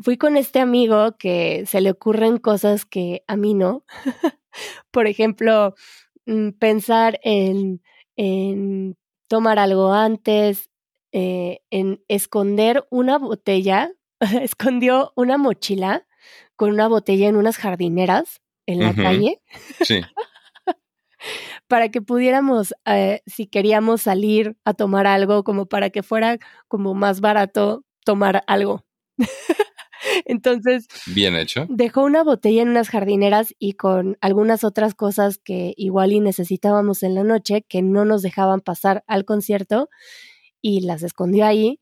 fui 0.00 0.18
con 0.18 0.36
este 0.36 0.60
amigo 0.60 1.16
que 1.18 1.64
se 1.66 1.80
le 1.80 1.92
ocurren 1.92 2.38
cosas 2.38 2.84
que 2.84 3.24
a 3.28 3.36
mí 3.36 3.54
no. 3.54 3.84
Por 4.90 5.06
ejemplo, 5.06 5.74
mm, 6.26 6.50
pensar 6.58 7.20
en, 7.22 7.80
en 8.16 8.96
tomar 9.28 9.58
algo 9.58 9.92
antes, 9.92 10.70
eh, 11.12 11.60
en 11.70 12.02
esconder 12.08 12.86
una 12.90 13.18
botella, 13.18 13.92
escondió 14.42 15.12
una 15.16 15.36
mochila 15.36 16.06
con 16.56 16.70
una 16.70 16.88
botella 16.88 17.28
en 17.28 17.36
unas 17.36 17.56
jardineras 17.56 18.40
en 18.66 18.80
la 18.80 18.94
calle. 18.94 19.40
Sí. 19.80 20.00
para 21.68 21.90
que 21.90 22.02
pudiéramos, 22.02 22.74
eh, 22.86 23.22
si 23.26 23.46
queríamos 23.46 24.02
salir 24.02 24.56
a 24.64 24.74
tomar 24.74 25.06
algo, 25.06 25.44
como 25.44 25.66
para 25.66 25.90
que 25.90 26.02
fuera 26.02 26.38
como 26.68 26.94
más 26.94 27.20
barato 27.20 27.84
tomar 28.04 28.44
algo. 28.46 28.84
Entonces, 30.24 30.88
bien 31.06 31.36
hecho. 31.36 31.66
Dejó 31.68 32.02
una 32.02 32.24
botella 32.24 32.62
en 32.62 32.68
unas 32.68 32.88
jardineras 32.88 33.54
y 33.58 33.74
con 33.74 34.18
algunas 34.20 34.64
otras 34.64 34.94
cosas 34.94 35.38
que 35.38 35.74
igual 35.76 36.12
y 36.12 36.20
necesitábamos 36.20 37.02
en 37.02 37.14
la 37.14 37.24
noche 37.24 37.64
que 37.68 37.82
no 37.82 38.04
nos 38.04 38.22
dejaban 38.22 38.60
pasar 38.60 39.04
al 39.06 39.24
concierto 39.24 39.88
y 40.60 40.80
las 40.80 41.02
escondió 41.02 41.46
ahí. 41.46 41.80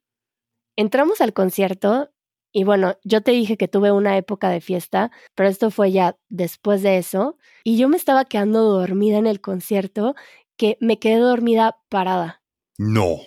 Entramos 0.76 1.20
al 1.20 1.32
concierto 1.32 2.10
y 2.52 2.64
bueno, 2.64 2.96
yo 3.04 3.20
te 3.22 3.30
dije 3.30 3.56
que 3.56 3.68
tuve 3.68 3.92
una 3.92 4.16
época 4.16 4.48
de 4.50 4.60
fiesta, 4.60 5.12
pero 5.34 5.48
esto 5.48 5.70
fue 5.70 5.92
ya 5.92 6.16
después 6.28 6.82
de 6.82 6.98
eso. 6.98 7.36
Y 7.64 7.76
yo 7.76 7.88
me 7.88 7.96
estaba 7.96 8.24
quedando 8.24 8.62
dormida 8.64 9.18
en 9.18 9.26
el 9.26 9.40
concierto, 9.40 10.14
que 10.56 10.76
me 10.80 10.98
quedé 10.98 11.18
dormida 11.18 11.78
parada. 11.88 12.42
No. 12.76 13.18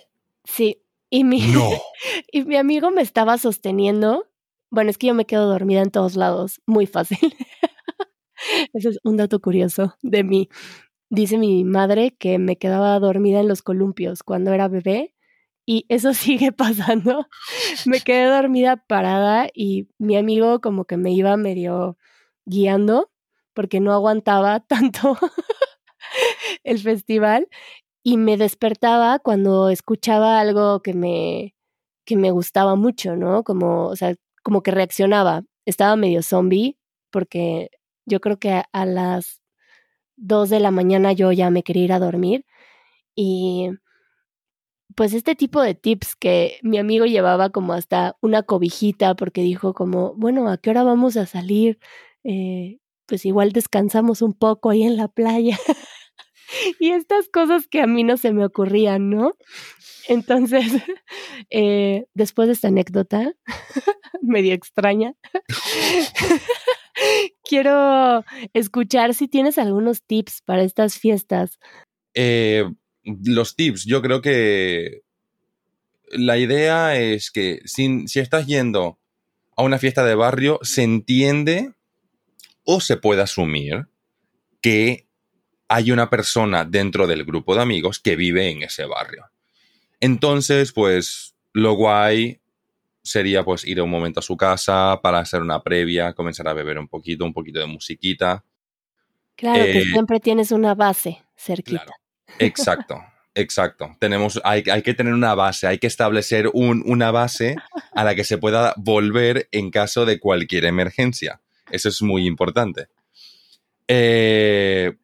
Sí. 0.44 0.82
Y 1.10 1.24
mi, 1.24 1.40
no. 1.40 1.70
y 2.32 2.44
mi 2.44 2.56
amigo 2.56 2.90
me 2.90 3.02
estaba 3.02 3.38
sosteniendo. 3.38 4.26
Bueno, 4.70 4.90
es 4.90 4.98
que 4.98 5.06
yo 5.06 5.14
me 5.14 5.26
quedo 5.26 5.46
dormida 5.48 5.80
en 5.80 5.90
todos 5.90 6.16
lados, 6.16 6.60
muy 6.66 6.86
fácil. 6.86 7.18
Ese 8.74 8.90
es 8.90 8.98
un 9.04 9.16
dato 9.16 9.40
curioso 9.40 9.96
de 10.02 10.22
mí. 10.22 10.48
Dice 11.08 11.38
mi 11.38 11.64
madre 11.64 12.14
que 12.18 12.38
me 12.38 12.56
quedaba 12.56 12.98
dormida 12.98 13.40
en 13.40 13.48
los 13.48 13.62
columpios 13.62 14.22
cuando 14.22 14.52
era 14.52 14.68
bebé 14.68 15.14
y 15.66 15.86
eso 15.88 16.12
sigue 16.14 16.52
pasando. 16.52 17.26
me 17.86 18.00
quedé 18.00 18.26
dormida 18.26 18.76
parada 18.76 19.48
y 19.54 19.88
mi 19.98 20.16
amigo 20.16 20.60
como 20.60 20.84
que 20.84 20.96
me 20.96 21.12
iba 21.12 21.36
medio 21.36 21.96
guiando 22.46 23.10
porque 23.54 23.80
no 23.80 23.92
aguantaba 23.92 24.60
tanto 24.68 25.16
el 26.64 26.78
festival 26.78 27.48
y 28.02 28.18
me 28.18 28.36
despertaba 28.36 29.18
cuando 29.18 29.70
escuchaba 29.70 30.40
algo 30.40 30.82
que 30.82 30.94
me 30.94 31.54
que 32.04 32.16
me 32.16 32.30
gustaba 32.30 32.76
mucho, 32.76 33.16
¿no? 33.16 33.44
Como, 33.44 33.86
o 33.86 33.96
sea, 33.96 34.14
como 34.42 34.62
que 34.62 34.70
reaccionaba. 34.70 35.44
Estaba 35.66 35.96
medio 35.96 36.22
zombie 36.22 36.78
porque 37.10 37.70
yo 38.06 38.20
creo 38.20 38.38
que 38.38 38.62
a 38.72 38.86
las 38.86 39.40
dos 40.16 40.50
de 40.50 40.60
la 40.60 40.70
mañana 40.70 41.12
yo 41.12 41.32
ya 41.32 41.50
me 41.50 41.62
quería 41.62 41.84
ir 41.84 41.92
a 41.92 41.98
dormir 41.98 42.44
y 43.16 43.70
pues 44.94 45.14
este 45.14 45.34
tipo 45.34 45.60
de 45.60 45.74
tips 45.74 46.16
que 46.16 46.58
mi 46.62 46.78
amigo 46.78 47.06
llevaba 47.06 47.50
como 47.50 47.72
hasta 47.72 48.16
una 48.20 48.42
cobijita 48.42 49.14
porque 49.14 49.42
dijo 49.42 49.74
como, 49.74 50.14
bueno, 50.14 50.48
¿a 50.48 50.58
qué 50.58 50.70
hora 50.70 50.82
vamos 50.82 51.16
a 51.16 51.26
salir? 51.26 51.78
Eh, 52.24 52.78
pues 53.06 53.26
igual 53.26 53.52
descansamos 53.52 54.22
un 54.22 54.32
poco 54.32 54.70
ahí 54.70 54.82
en 54.82 54.96
la 54.96 55.08
playa. 55.08 55.58
y 56.80 56.90
estas 56.90 57.28
cosas 57.28 57.68
que 57.68 57.80
a 57.80 57.86
mí 57.86 58.04
no 58.04 58.16
se 58.16 58.32
me 58.32 58.44
ocurrían, 58.44 59.10
¿no? 59.10 59.32
Entonces, 60.08 60.66
eh, 61.50 62.06
después 62.14 62.48
de 62.48 62.54
esta 62.54 62.68
anécdota, 62.68 63.32
medio 64.22 64.54
extraña, 64.54 65.14
quiero 67.42 68.24
escuchar 68.52 69.14
si 69.14 69.28
tienes 69.28 69.58
algunos 69.58 70.02
tips 70.02 70.42
para 70.42 70.62
estas 70.62 70.98
fiestas. 70.98 71.58
Eh, 72.14 72.64
los 73.04 73.56
tips, 73.56 73.84
yo 73.84 74.02
creo 74.02 74.20
que 74.20 75.02
la 76.10 76.38
idea 76.38 76.96
es 76.96 77.30
que 77.30 77.60
si, 77.64 78.06
si 78.08 78.20
estás 78.20 78.46
yendo 78.46 78.98
a 79.56 79.62
una 79.62 79.78
fiesta 79.78 80.04
de 80.04 80.14
barrio, 80.14 80.58
se 80.62 80.82
entiende 80.82 81.72
o 82.64 82.80
se 82.80 82.96
puede 82.96 83.22
asumir 83.22 83.88
que 84.60 85.06
hay 85.68 85.90
una 85.90 86.10
persona 86.10 86.64
dentro 86.64 87.06
del 87.06 87.24
grupo 87.24 87.54
de 87.54 87.62
amigos 87.62 88.00
que 88.00 88.16
vive 88.16 88.50
en 88.50 88.62
ese 88.62 88.84
barrio. 88.86 89.26
Entonces, 90.00 90.72
pues 90.72 91.34
lo 91.52 91.74
guay 91.74 92.40
sería 93.02 93.44
pues 93.44 93.64
ir 93.66 93.80
un 93.82 93.90
momento 93.90 94.20
a 94.20 94.22
su 94.22 94.36
casa 94.36 94.98
para 95.02 95.18
hacer 95.18 95.42
una 95.42 95.62
previa, 95.62 96.14
comenzar 96.14 96.48
a 96.48 96.54
beber 96.54 96.78
un 96.78 96.88
poquito, 96.88 97.24
un 97.24 97.32
poquito 97.32 97.60
de 97.60 97.66
musiquita. 97.66 98.44
Claro, 99.36 99.64
que 99.64 99.78
eh, 99.80 99.84
siempre 99.84 100.20
tienes 100.20 100.52
una 100.52 100.74
base 100.74 101.22
cerquita. 101.36 101.94
Exacto, 102.38 103.02
exacto. 103.34 103.96
Tenemos, 103.98 104.40
hay, 104.44 104.62
hay, 104.70 104.82
que 104.82 104.94
tener 104.94 105.12
una 105.12 105.34
base, 105.34 105.66
hay 105.66 105.78
que 105.78 105.86
establecer 105.86 106.50
un, 106.52 106.82
una 106.86 107.10
base 107.10 107.56
a 107.92 108.04
la 108.04 108.14
que 108.14 108.24
se 108.24 108.38
pueda 108.38 108.74
volver 108.76 109.48
en 109.52 109.70
caso 109.70 110.04
de 110.06 110.18
cualquier 110.18 110.64
emergencia. 110.64 111.40
Eso 111.70 111.88
es 111.88 112.02
muy 112.02 112.26
importante. 112.26 112.88
Eh, 113.88 114.94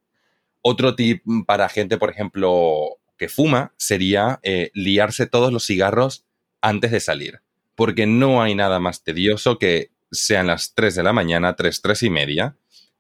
otro 0.63 0.95
tip 0.95 1.23
para 1.47 1.69
gente, 1.69 1.99
por 1.99 2.11
ejemplo, 2.11 2.99
que 3.17 3.29
fuma, 3.29 3.73
sería 3.77 4.41
eh, 4.43 4.71
liarse 4.75 5.27
todos 5.27 5.53
los 5.53 5.67
cigarros 5.67 6.25
antes 6.61 6.91
de 6.91 7.01
salir 7.01 7.41
porque 7.81 8.07
no 8.07 8.43
hay 8.43 8.55
nada 8.55 8.79
más 8.79 9.05
tedioso 9.05 9.59
que 9.59 9.91
sean 10.13 10.49
las 10.49 10.75
3 10.75 10.97
de 10.97 11.03
la 11.03 11.15
mañana, 11.15 11.57
3, 11.57 11.81
3 11.81 12.03
y 12.03 12.11
media, 12.11 12.55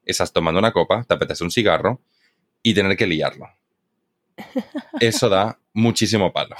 estás 0.06 0.32
tomando 0.32 0.58
una 0.58 0.72
copa, 0.72 1.04
te 1.04 1.44
un 1.44 1.50
cigarro 1.50 2.00
y 2.62 2.72
tener 2.72 2.96
que 2.96 3.06
liarlo. 3.06 3.44
Eso 5.00 5.28
da 5.28 5.58
muchísimo 5.72 6.32
palo. 6.32 6.56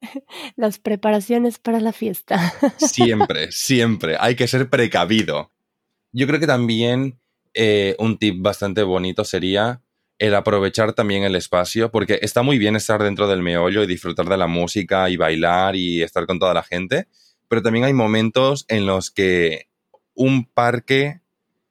Las 0.56 0.78
preparaciones 0.78 1.58
para 1.58 1.80
la 1.80 1.92
fiesta. 1.92 2.52
Siempre, 2.76 3.52
siempre. 3.52 4.16
Hay 4.18 4.34
que 4.34 4.48
ser 4.48 4.68
precavido. 4.68 5.50
Yo 6.12 6.26
creo 6.26 6.40
que 6.40 6.46
también 6.46 7.20
eh, 7.54 7.96
un 7.98 8.18
tip 8.18 8.42
bastante 8.42 8.82
bonito 8.82 9.24
sería 9.24 9.80
el 10.18 10.34
aprovechar 10.34 10.92
también 10.92 11.24
el 11.24 11.34
espacio, 11.34 11.90
porque 11.90 12.20
está 12.22 12.42
muy 12.42 12.56
bien 12.56 12.76
estar 12.76 13.02
dentro 13.02 13.26
del 13.26 13.42
meollo 13.42 13.82
y 13.82 13.88
disfrutar 13.88 14.28
de 14.28 14.36
la 14.36 14.46
música 14.46 15.10
y 15.10 15.16
bailar 15.16 15.74
y 15.74 16.02
estar 16.02 16.26
con 16.26 16.38
toda 16.38 16.54
la 16.54 16.62
gente, 16.62 17.08
pero 17.48 17.60
también 17.60 17.84
hay 17.84 17.92
momentos 17.92 18.64
en 18.68 18.86
los 18.86 19.10
que 19.10 19.66
un 20.14 20.44
parque, 20.44 21.22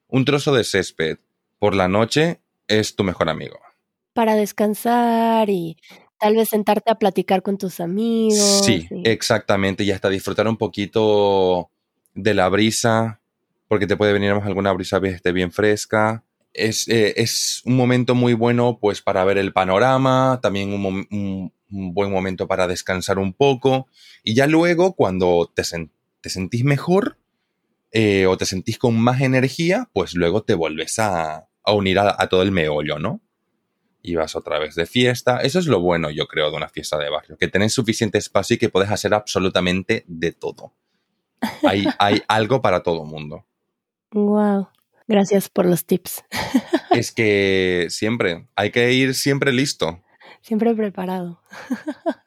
un 0.06 0.24
trozo 0.24 0.52
de 0.52 0.64
césped 0.64 1.18
por 1.58 1.74
la 1.74 1.88
noche 1.88 2.40
es 2.68 2.94
tu 2.94 3.04
mejor 3.04 3.30
amigo. 3.30 3.58
Para 4.12 4.34
descansar 4.34 5.48
y 5.50 5.76
tal 6.18 6.36
vez 6.36 6.50
sentarte 6.50 6.90
a 6.90 6.96
platicar 6.96 7.42
con 7.42 7.58
tus 7.58 7.80
amigos. 7.80 8.62
Sí, 8.64 8.86
exactamente, 9.04 9.84
y 9.84 9.90
hasta 9.90 10.08
disfrutar 10.08 10.46
un 10.48 10.56
poquito 10.56 11.70
de 12.14 12.34
la 12.34 12.48
brisa, 12.48 13.20
porque 13.68 13.86
te 13.86 13.96
puede 13.96 14.12
venir 14.12 14.30
alguna 14.30 14.72
brisa 14.72 15.00
esté 15.02 15.32
bien 15.32 15.52
fresca. 15.52 16.24
Es, 16.52 16.86
eh, 16.88 17.14
es, 17.16 17.62
un 17.64 17.76
momento 17.76 18.14
muy 18.14 18.34
bueno 18.34 18.78
pues 18.78 19.00
para 19.00 19.24
ver 19.24 19.38
el 19.38 19.54
panorama, 19.54 20.38
también 20.42 20.72
un, 20.74 21.50
un 21.72 21.94
buen 21.94 22.10
momento 22.10 22.46
para 22.46 22.66
descansar 22.66 23.18
un 23.18 23.32
poco. 23.32 23.88
Y 24.22 24.34
ya 24.34 24.46
luego, 24.46 24.94
cuando 24.94 25.50
te, 25.54 25.62
te 26.20 26.30
sentís 26.30 26.64
mejor 26.64 27.18
eh, 27.90 28.26
o 28.26 28.36
te 28.36 28.46
sentís 28.46 28.78
con 28.78 28.98
más 28.98 29.20
energía, 29.20 29.88
pues 29.92 30.14
luego 30.14 30.42
te 30.42 30.54
vuelves 30.54 30.98
a, 30.98 31.48
unir 31.66 31.98
a, 31.98 32.26
todo 32.28 32.42
el 32.42 32.52
meollo, 32.52 32.98
¿no? 32.98 33.20
Y 34.02 34.16
vas 34.16 34.34
otra 34.34 34.58
vez 34.58 34.74
de 34.74 34.86
fiesta. 34.86 35.38
Eso 35.38 35.58
es 35.58 35.66
lo 35.66 35.80
bueno, 35.80 36.10
yo 36.10 36.26
creo, 36.26 36.50
de 36.50 36.56
una 36.56 36.68
fiesta 36.68 36.98
de 36.98 37.08
barrio, 37.08 37.36
que 37.38 37.48
tenés 37.48 37.72
suficiente 37.72 38.18
espacio 38.18 38.56
y 38.56 38.58
que 38.58 38.68
puedes 38.68 38.90
hacer 38.90 39.14
absolutamente 39.14 40.04
de 40.08 40.32
todo. 40.32 40.72
Hay, 41.66 41.86
hay 41.98 42.22
algo 42.28 42.60
para 42.60 42.82
todo 42.82 43.04
mundo. 43.04 43.46
Wow. 44.10 44.68
Gracias 45.06 45.48
por 45.48 45.66
los 45.66 45.84
tips. 45.84 46.24
Es 46.90 47.10
que 47.10 47.86
siempre, 47.88 48.48
hay 48.54 48.70
que 48.70 48.92
ir 48.92 49.14
siempre 49.14 49.50
listo 49.50 50.02
siempre 50.42 50.74
preparado. 50.74 51.40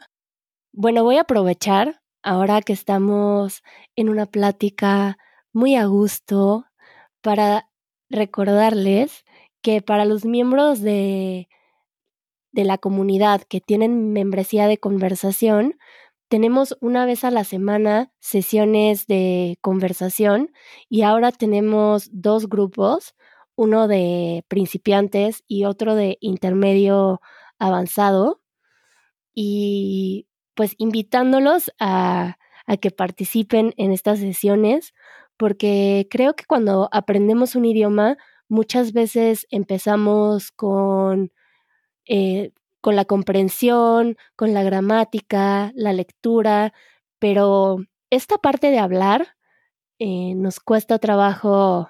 bueno, 0.71 1.03
voy 1.03 1.17
a 1.17 1.21
aprovechar 1.21 2.01
ahora 2.23 2.61
que 2.61 2.73
estamos 2.73 3.61
en 3.95 4.09
una 4.09 4.25
plática 4.25 5.17
muy 5.53 5.75
a 5.75 5.85
gusto 5.85 6.65
para 7.21 7.69
recordarles 8.09 9.25
que 9.61 9.81
para 9.81 10.05
los 10.05 10.25
miembros 10.25 10.81
de, 10.81 11.49
de 12.55 12.63
la 12.63 12.77
comunidad 12.77 13.41
que 13.43 13.59
tienen 13.61 14.13
membresía 14.13 14.67
de 14.67 14.77
conversación, 14.77 15.77
tenemos 16.29 16.77
una 16.81 17.05
vez 17.05 17.23
a 17.25 17.31
la 17.31 17.43
semana 17.43 18.11
sesiones 18.19 19.07
de 19.07 19.57
conversación 19.61 20.51
y 20.89 21.03
ahora 21.03 21.31
tenemos 21.31 22.09
dos 22.11 22.47
grupos, 22.47 23.13
uno 23.55 23.87
de 23.87 24.45
principiantes 24.47 25.43
y 25.47 25.65
otro 25.65 25.95
de 25.95 26.17
intermedio 26.21 27.21
avanzado. 27.59 28.41
Y 29.33 30.27
pues 30.55 30.75
invitándolos 30.77 31.71
a, 31.79 32.37
a 32.65 32.77
que 32.77 32.89
participen 32.89 33.73
en 33.75 33.91
estas 33.91 34.19
sesiones 34.19 34.93
porque 35.37 36.07
creo 36.09 36.35
que 36.35 36.45
cuando 36.45 36.87
aprendemos 36.93 37.55
un 37.55 37.65
idioma 37.65 38.17
muchas 38.47 38.93
veces 38.93 39.45
empezamos 39.49 40.51
con, 40.51 41.31
eh, 42.07 42.51
con 42.81 42.95
la 42.95 43.05
comprensión, 43.05 44.17
con 44.35 44.53
la 44.53 44.63
gramática, 44.63 45.71
la 45.75 45.93
lectura, 45.93 46.73
pero 47.19 47.77
esta 48.11 48.37
parte 48.37 48.69
de 48.69 48.77
hablar 48.79 49.35
eh, 49.99 50.35
nos 50.35 50.59
cuesta 50.59 50.99
trabajo 50.99 51.89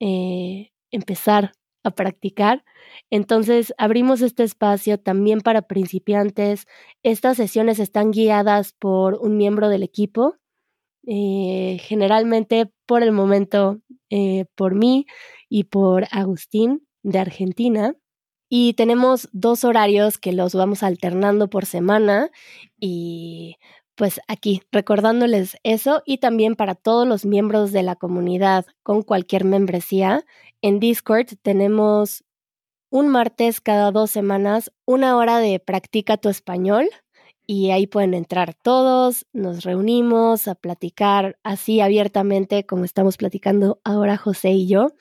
eh, 0.00 0.72
empezar 0.90 1.52
a 1.84 1.90
practicar. 1.92 2.64
Entonces, 3.10 3.72
abrimos 3.78 4.20
este 4.20 4.42
espacio 4.42 5.00
también 5.00 5.40
para 5.40 5.62
principiantes. 5.62 6.66
Estas 7.02 7.38
sesiones 7.38 7.78
están 7.78 8.10
guiadas 8.10 8.74
por 8.74 9.14
un 9.14 9.38
miembro 9.38 9.70
del 9.70 9.82
equipo, 9.82 10.36
generalmente 11.02 12.70
por 12.86 13.02
el 13.02 13.12
momento 13.12 13.80
por 14.54 14.74
mí 14.74 15.06
y 15.48 15.64
por 15.64 16.06
Agustín 16.10 16.86
de 17.02 17.18
Argentina. 17.18 17.96
Y 18.52 18.74
tenemos 18.74 19.28
dos 19.32 19.62
horarios 19.64 20.18
que 20.18 20.32
los 20.32 20.54
vamos 20.54 20.82
alternando 20.82 21.48
por 21.48 21.66
semana 21.66 22.30
y 22.80 23.56
pues 23.94 24.20
aquí 24.28 24.62
recordándoles 24.72 25.56
eso 25.62 26.02
y 26.04 26.18
también 26.18 26.56
para 26.56 26.74
todos 26.74 27.06
los 27.06 27.24
miembros 27.24 27.70
de 27.70 27.84
la 27.84 27.96
comunidad 27.96 28.66
con 28.82 29.02
cualquier 29.02 29.44
membresía, 29.44 30.24
en 30.62 30.80
Discord 30.80 31.28
tenemos 31.42 32.24
un 32.90 33.08
martes 33.08 33.60
cada 33.60 33.92
dos 33.92 34.10
semanas 34.10 34.72
una 34.84 35.16
hora 35.16 35.38
de 35.38 35.60
practica 35.60 36.16
tu 36.16 36.28
español 36.28 36.88
y 37.46 37.70
ahí 37.72 37.86
pueden 37.86 38.14
entrar 38.14 38.54
todos, 38.54 39.26
nos 39.32 39.64
reunimos 39.64 40.48
a 40.48 40.54
platicar 40.56 41.38
así 41.44 41.80
abiertamente 41.80 42.64
como 42.66 42.84
estamos 42.84 43.16
platicando 43.16 43.80
ahora 43.84 44.16
José 44.16 44.50
y 44.52 44.66
yo 44.66 44.92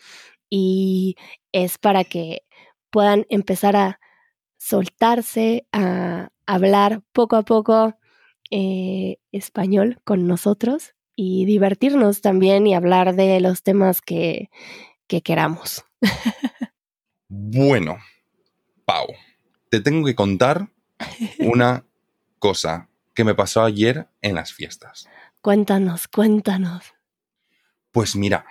y 0.50 1.16
es 1.52 1.78
para 1.78 2.04
que 2.04 2.44
puedan 2.90 3.26
empezar 3.30 3.76
a 3.76 4.00
soltarse, 4.58 5.68
a 5.72 6.30
hablar 6.46 7.02
poco 7.14 7.36
a 7.36 7.44
poco 7.44 7.98
eh, 8.52 9.18
español 9.32 10.00
con 10.04 10.28
nosotros 10.28 10.96
y 11.16 11.46
divertirnos 11.46 12.22
también 12.22 12.66
y 12.66 12.74
hablar 12.74 13.16
de 13.16 13.40
los 13.40 13.64
temas 13.64 14.02
que, 14.02 14.50
que 15.08 15.22
queramos. 15.22 15.84
bueno, 17.28 17.98
Pau, 18.86 19.08
te 19.70 19.82
tengo 19.82 20.06
que 20.06 20.16
contar 20.16 20.70
una 21.40 21.86
cosa 22.40 22.90
que 23.14 23.24
me 23.24 23.36
pasó 23.36 23.64
ayer 23.64 24.08
en 24.22 24.36
las 24.36 24.54
fiestas. 24.54 25.08
Cuéntanos, 25.42 26.08
cuéntanos. 26.08 26.94
Pues 27.92 28.16
mira, 28.16 28.46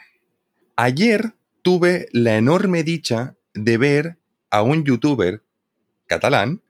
ayer 0.76 1.34
tuve 1.62 2.08
la 2.12 2.36
enorme 2.36 2.82
dicha 2.82 3.36
de 3.54 3.78
ver 3.78 4.18
a 4.50 4.62
un 4.62 4.84
youtuber 4.84 5.42
catalán, 6.06 6.62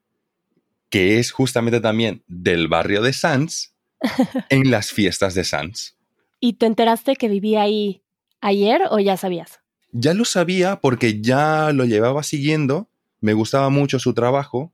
que 0.90 1.18
es 1.18 1.32
justamente 1.32 1.80
también 1.80 2.22
del 2.26 2.68
barrio 2.68 3.02
de 3.02 3.12
Sants, 3.12 3.74
en 4.50 4.70
las 4.70 4.92
fiestas 4.92 5.34
de 5.34 5.44
Sants. 5.44 5.96
¿Y 6.40 6.54
te 6.54 6.66
enteraste 6.66 7.16
que 7.16 7.28
vivía 7.28 7.62
ahí 7.62 8.02
ayer 8.40 8.82
o 8.90 8.98
ya 8.98 9.16
sabías? 9.16 9.60
Ya 9.92 10.14
lo 10.14 10.24
sabía 10.24 10.80
porque 10.80 11.20
ya 11.20 11.72
lo 11.72 11.84
llevaba 11.84 12.22
siguiendo, 12.22 12.88
me 13.20 13.32
gustaba 13.32 13.70
mucho 13.70 13.98
su 13.98 14.14
trabajo. 14.14 14.72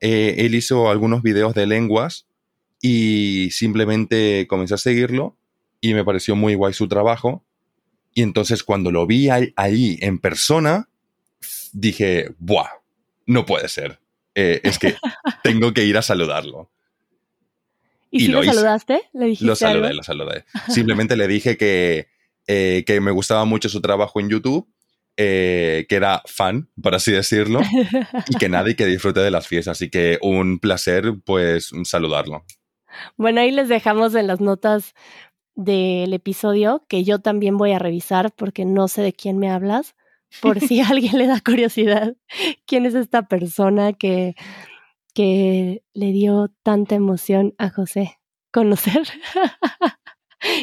Eh, 0.00 0.36
él 0.38 0.54
hizo 0.54 0.90
algunos 0.90 1.22
videos 1.22 1.54
de 1.54 1.66
lenguas 1.66 2.26
y 2.80 3.50
simplemente 3.50 4.46
comencé 4.48 4.74
a 4.74 4.78
seguirlo 4.78 5.36
y 5.80 5.94
me 5.94 6.04
pareció 6.04 6.36
muy 6.36 6.54
guay 6.54 6.72
su 6.72 6.88
trabajo. 6.88 7.44
Y 8.14 8.22
entonces 8.22 8.62
cuando 8.62 8.90
lo 8.90 9.06
vi 9.06 9.28
allí 9.30 9.98
en 10.00 10.18
persona, 10.18 10.88
dije, 11.72 12.34
¡buah! 12.38 12.68
No 13.26 13.44
puede 13.46 13.68
ser. 13.68 13.98
Eh, 14.34 14.60
es 14.62 14.78
que 14.78 14.94
tengo 15.42 15.72
que 15.72 15.84
ir 15.84 15.96
a 15.96 16.02
saludarlo. 16.02 16.70
¿Y, 18.10 18.20
si 18.20 18.28
lo, 18.28 18.44
saludaste? 18.44 19.02
¿Le 19.14 19.26
dijiste 19.26 19.46
lo 19.46 19.56
saludé, 19.56 19.94
lo 19.94 20.02
saludé. 20.02 20.44
Simplemente 20.68 21.16
le 21.16 21.26
dije 21.26 21.56
que, 21.56 22.08
eh, 22.46 22.84
que 22.86 23.00
me 23.00 23.10
gustaba 23.10 23.44
mucho 23.46 23.68
su 23.70 23.80
trabajo 23.80 24.20
en 24.20 24.28
YouTube, 24.28 24.68
eh, 25.16 25.86
que 25.88 25.96
era 25.96 26.22
fan, 26.26 26.68
por 26.82 26.94
así 26.94 27.10
decirlo, 27.10 27.60
y 28.28 28.36
que 28.36 28.48
nadie 28.50 28.76
que 28.76 28.86
disfrute 28.86 29.20
de 29.20 29.30
las 29.30 29.48
fiestas. 29.48 29.78
Así 29.78 29.90
que 29.90 30.18
un 30.20 30.58
placer, 30.58 31.14
pues, 31.24 31.70
saludarlo. 31.84 32.44
Bueno, 33.16 33.40
ahí 33.40 33.50
les 33.50 33.68
dejamos 33.68 34.14
en 34.14 34.26
las 34.26 34.40
notas 34.40 34.94
del 35.54 36.12
episodio 36.12 36.84
que 36.88 37.04
yo 37.04 37.18
también 37.18 37.56
voy 37.56 37.72
a 37.72 37.78
revisar 37.78 38.32
porque 38.32 38.64
no 38.64 38.88
sé 38.88 39.02
de 39.02 39.12
quién 39.12 39.38
me 39.38 39.50
hablas, 39.50 39.94
por 40.40 40.60
si 40.60 40.80
a 40.80 40.86
alguien 40.88 41.18
le 41.18 41.26
da 41.26 41.40
curiosidad 41.40 42.16
quién 42.66 42.86
es 42.86 42.94
esta 42.94 43.28
persona 43.28 43.92
que, 43.92 44.34
que 45.14 45.82
le 45.92 46.12
dio 46.12 46.50
tanta 46.62 46.94
emoción 46.94 47.54
a 47.58 47.70
José 47.70 48.18
conocer. 48.52 49.02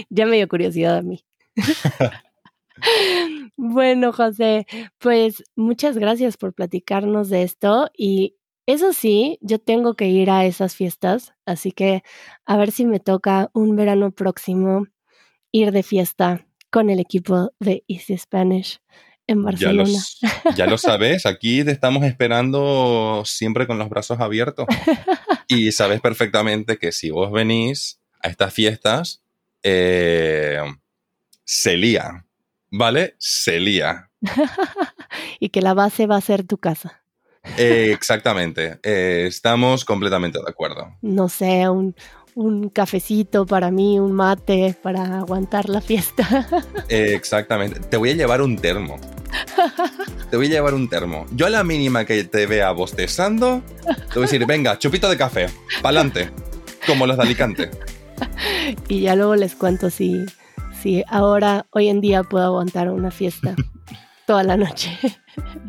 ya 0.10 0.25
me 0.25 0.38
dio 0.38 0.47
curiosidad 0.47 0.97
a 0.97 1.01
mí. 1.01 1.25
bueno, 3.58 4.13
José, 4.13 4.65
pues 4.99 5.43
muchas 5.55 5.97
gracias 5.97 6.38
por 6.38 6.53
platicarnos 6.53 7.29
de 7.29 7.43
esto 7.43 7.89
y 7.97 8.38
eso 8.65 8.93
sí, 8.93 9.39
yo 9.41 9.60
tengo 9.60 9.95
que 9.95 10.08
ir 10.08 10.29
a 10.29 10.45
esas 10.45 10.75
fiestas, 10.75 11.34
así 11.45 11.71
que 11.71 12.03
a 12.45 12.55
ver 12.55 12.71
si 12.71 12.86
me 12.86 12.99
toca 12.99 13.49
un 13.53 13.75
verano 13.75 14.12
próximo 14.12 14.86
ir 15.51 15.71
de 15.71 15.82
fiesta 15.82 16.45
con 16.69 16.91
el 16.91 16.99
equipo 16.99 17.51
de 17.60 17.84
Easy 17.88 18.15
Spanish 18.15 18.79
en 19.29 19.43
Barcelona. 19.43 19.99
Ya, 20.55 20.65
lo 20.65 20.79
sabes, 20.79 21.27
aquí 21.27 21.63
te 21.63 21.71
estamos 21.71 22.03
esperando 22.03 23.21
siempre 23.25 23.67
con 23.67 23.77
los 23.77 23.87
brazos 23.87 24.19
abiertos. 24.19 24.65
Y 25.47 25.71
sabes 25.71 26.01
perfectamente 26.01 26.77
que 26.77 26.91
si 26.91 27.11
vos 27.11 27.31
venís 27.31 27.99
a 28.23 28.29
estas 28.29 28.53
fiestas, 28.53 29.21
eh, 29.61 30.61
se 31.43 31.77
lía, 31.77 32.25
¿vale? 32.71 33.15
Se 33.19 33.59
lía. 33.59 34.09
y 35.39 35.49
que 35.49 35.61
la 35.61 35.75
base 35.75 36.07
va 36.07 36.17
a 36.17 36.21
ser 36.21 36.43
tu 36.43 36.57
casa. 36.57 37.03
Eh, 37.57 37.91
exactamente, 37.93 38.79
eh, 38.83 39.25
estamos 39.27 39.85
completamente 39.85 40.39
de 40.39 40.49
acuerdo. 40.49 40.97
No 41.01 41.29
sé, 41.29 41.65
un, 42.39 42.69
cafecito 42.69 43.45
para 43.45 43.71
mí, 43.71 43.99
un 43.99 44.13
mate 44.13 44.75
para 44.82 45.19
aguantar 45.19 45.69
la 45.69 45.82
fiesta. 45.82 46.47
Eh, 46.89 47.13
exactamente, 47.13 47.80
te 47.82 47.97
voy 47.97 48.10
a 48.10 48.13
llevar 48.13 48.41
un 48.41 48.58
termo. 48.58 48.97
Te 50.32 50.38
voy 50.38 50.47
a 50.47 50.49
llevar 50.49 50.73
un 50.73 50.89
termo. 50.89 51.28
Yo 51.32 51.45
a 51.45 51.49
la 51.49 51.63
mínima 51.63 52.06
que 52.06 52.23
te 52.23 52.47
vea 52.47 52.71
bostezando, 52.71 53.62
te 53.86 54.15
voy 54.15 54.23
a 54.23 54.25
decir, 54.25 54.45
venga, 54.47 54.80
chupito 54.80 55.08
de 55.08 55.17
café, 55.17 55.47
pa'lante, 55.84 56.32
como 56.88 57.06
los 57.06 57.17
de 57.17 57.23
Alicante. 57.23 57.69
Y 58.88 59.02
ya 59.02 59.15
luego 59.15 59.36
les 59.36 59.54
cuento 59.54 59.91
si, 59.91 60.25
si 60.82 61.04
ahora, 61.08 61.67
hoy 61.71 61.89
en 61.89 62.02
día, 62.02 62.23
puedo 62.23 62.45
aguantar 62.45 62.89
una 62.89 63.12
fiesta 63.12 63.56
toda 64.25 64.43
la 64.43 64.58
noche. 64.58 64.97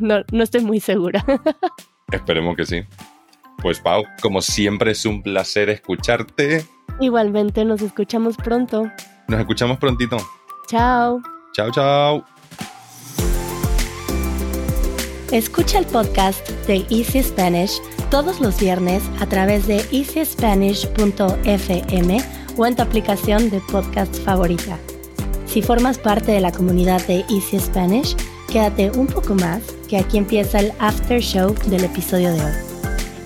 No, 0.01 0.25
no 0.33 0.43
estoy 0.43 0.63
muy 0.63 0.81
segura. 0.81 1.25
Esperemos 2.11 2.57
que 2.57 2.67
sí. 2.67 2.83
Pues 3.63 3.81
Pau, 3.81 4.05
como 4.23 4.41
siempre 4.41 4.93
es 4.93 5.05
un 5.05 5.23
placer 5.23 5.69
escucharte. 5.69 6.65
Igualmente, 7.01 7.65
nos 7.65 7.83
escuchamos 7.83 8.37
pronto. 8.37 8.91
Nos 9.29 9.41
escuchamos 9.41 9.79
prontito. 9.79 10.17
Chao. 10.69 11.21
Chao, 11.53 11.71
chao. 11.71 12.25
Escucha 15.31 15.79
el 15.79 15.87
podcast 15.87 16.49
de 16.67 16.85
Easy 16.91 17.23
Spanish 17.23 17.81
todos 18.11 18.41
los 18.41 18.59
viernes 18.59 19.03
a 19.21 19.27
través 19.27 19.69
de 19.69 19.77
easyspanish.fm 19.93 22.19
o 22.57 22.67
en 22.67 22.77
tu 22.77 22.83
aplicación 22.83 23.51
de 23.51 23.61
podcast 23.71 24.15
favorita. 24.25 24.79
Si 25.47 25.63
formas 25.63 25.99
parte 25.99 26.33
de 26.33 26.41
la 26.41 26.53
comunidad 26.53 27.07
de 27.07 27.25
Easy 27.31 27.61
Spanish, 27.61 28.17
quédate 28.51 28.91
un 28.91 29.07
poco 29.07 29.35
más, 29.35 29.63
que 29.89 29.99
aquí 29.99 30.19
empieza 30.19 30.59
el 30.59 30.73
after 30.81 31.21
show 31.21 31.55
del 31.67 31.85
episodio 31.85 32.33
de 32.33 32.45
hoy. 32.45 32.70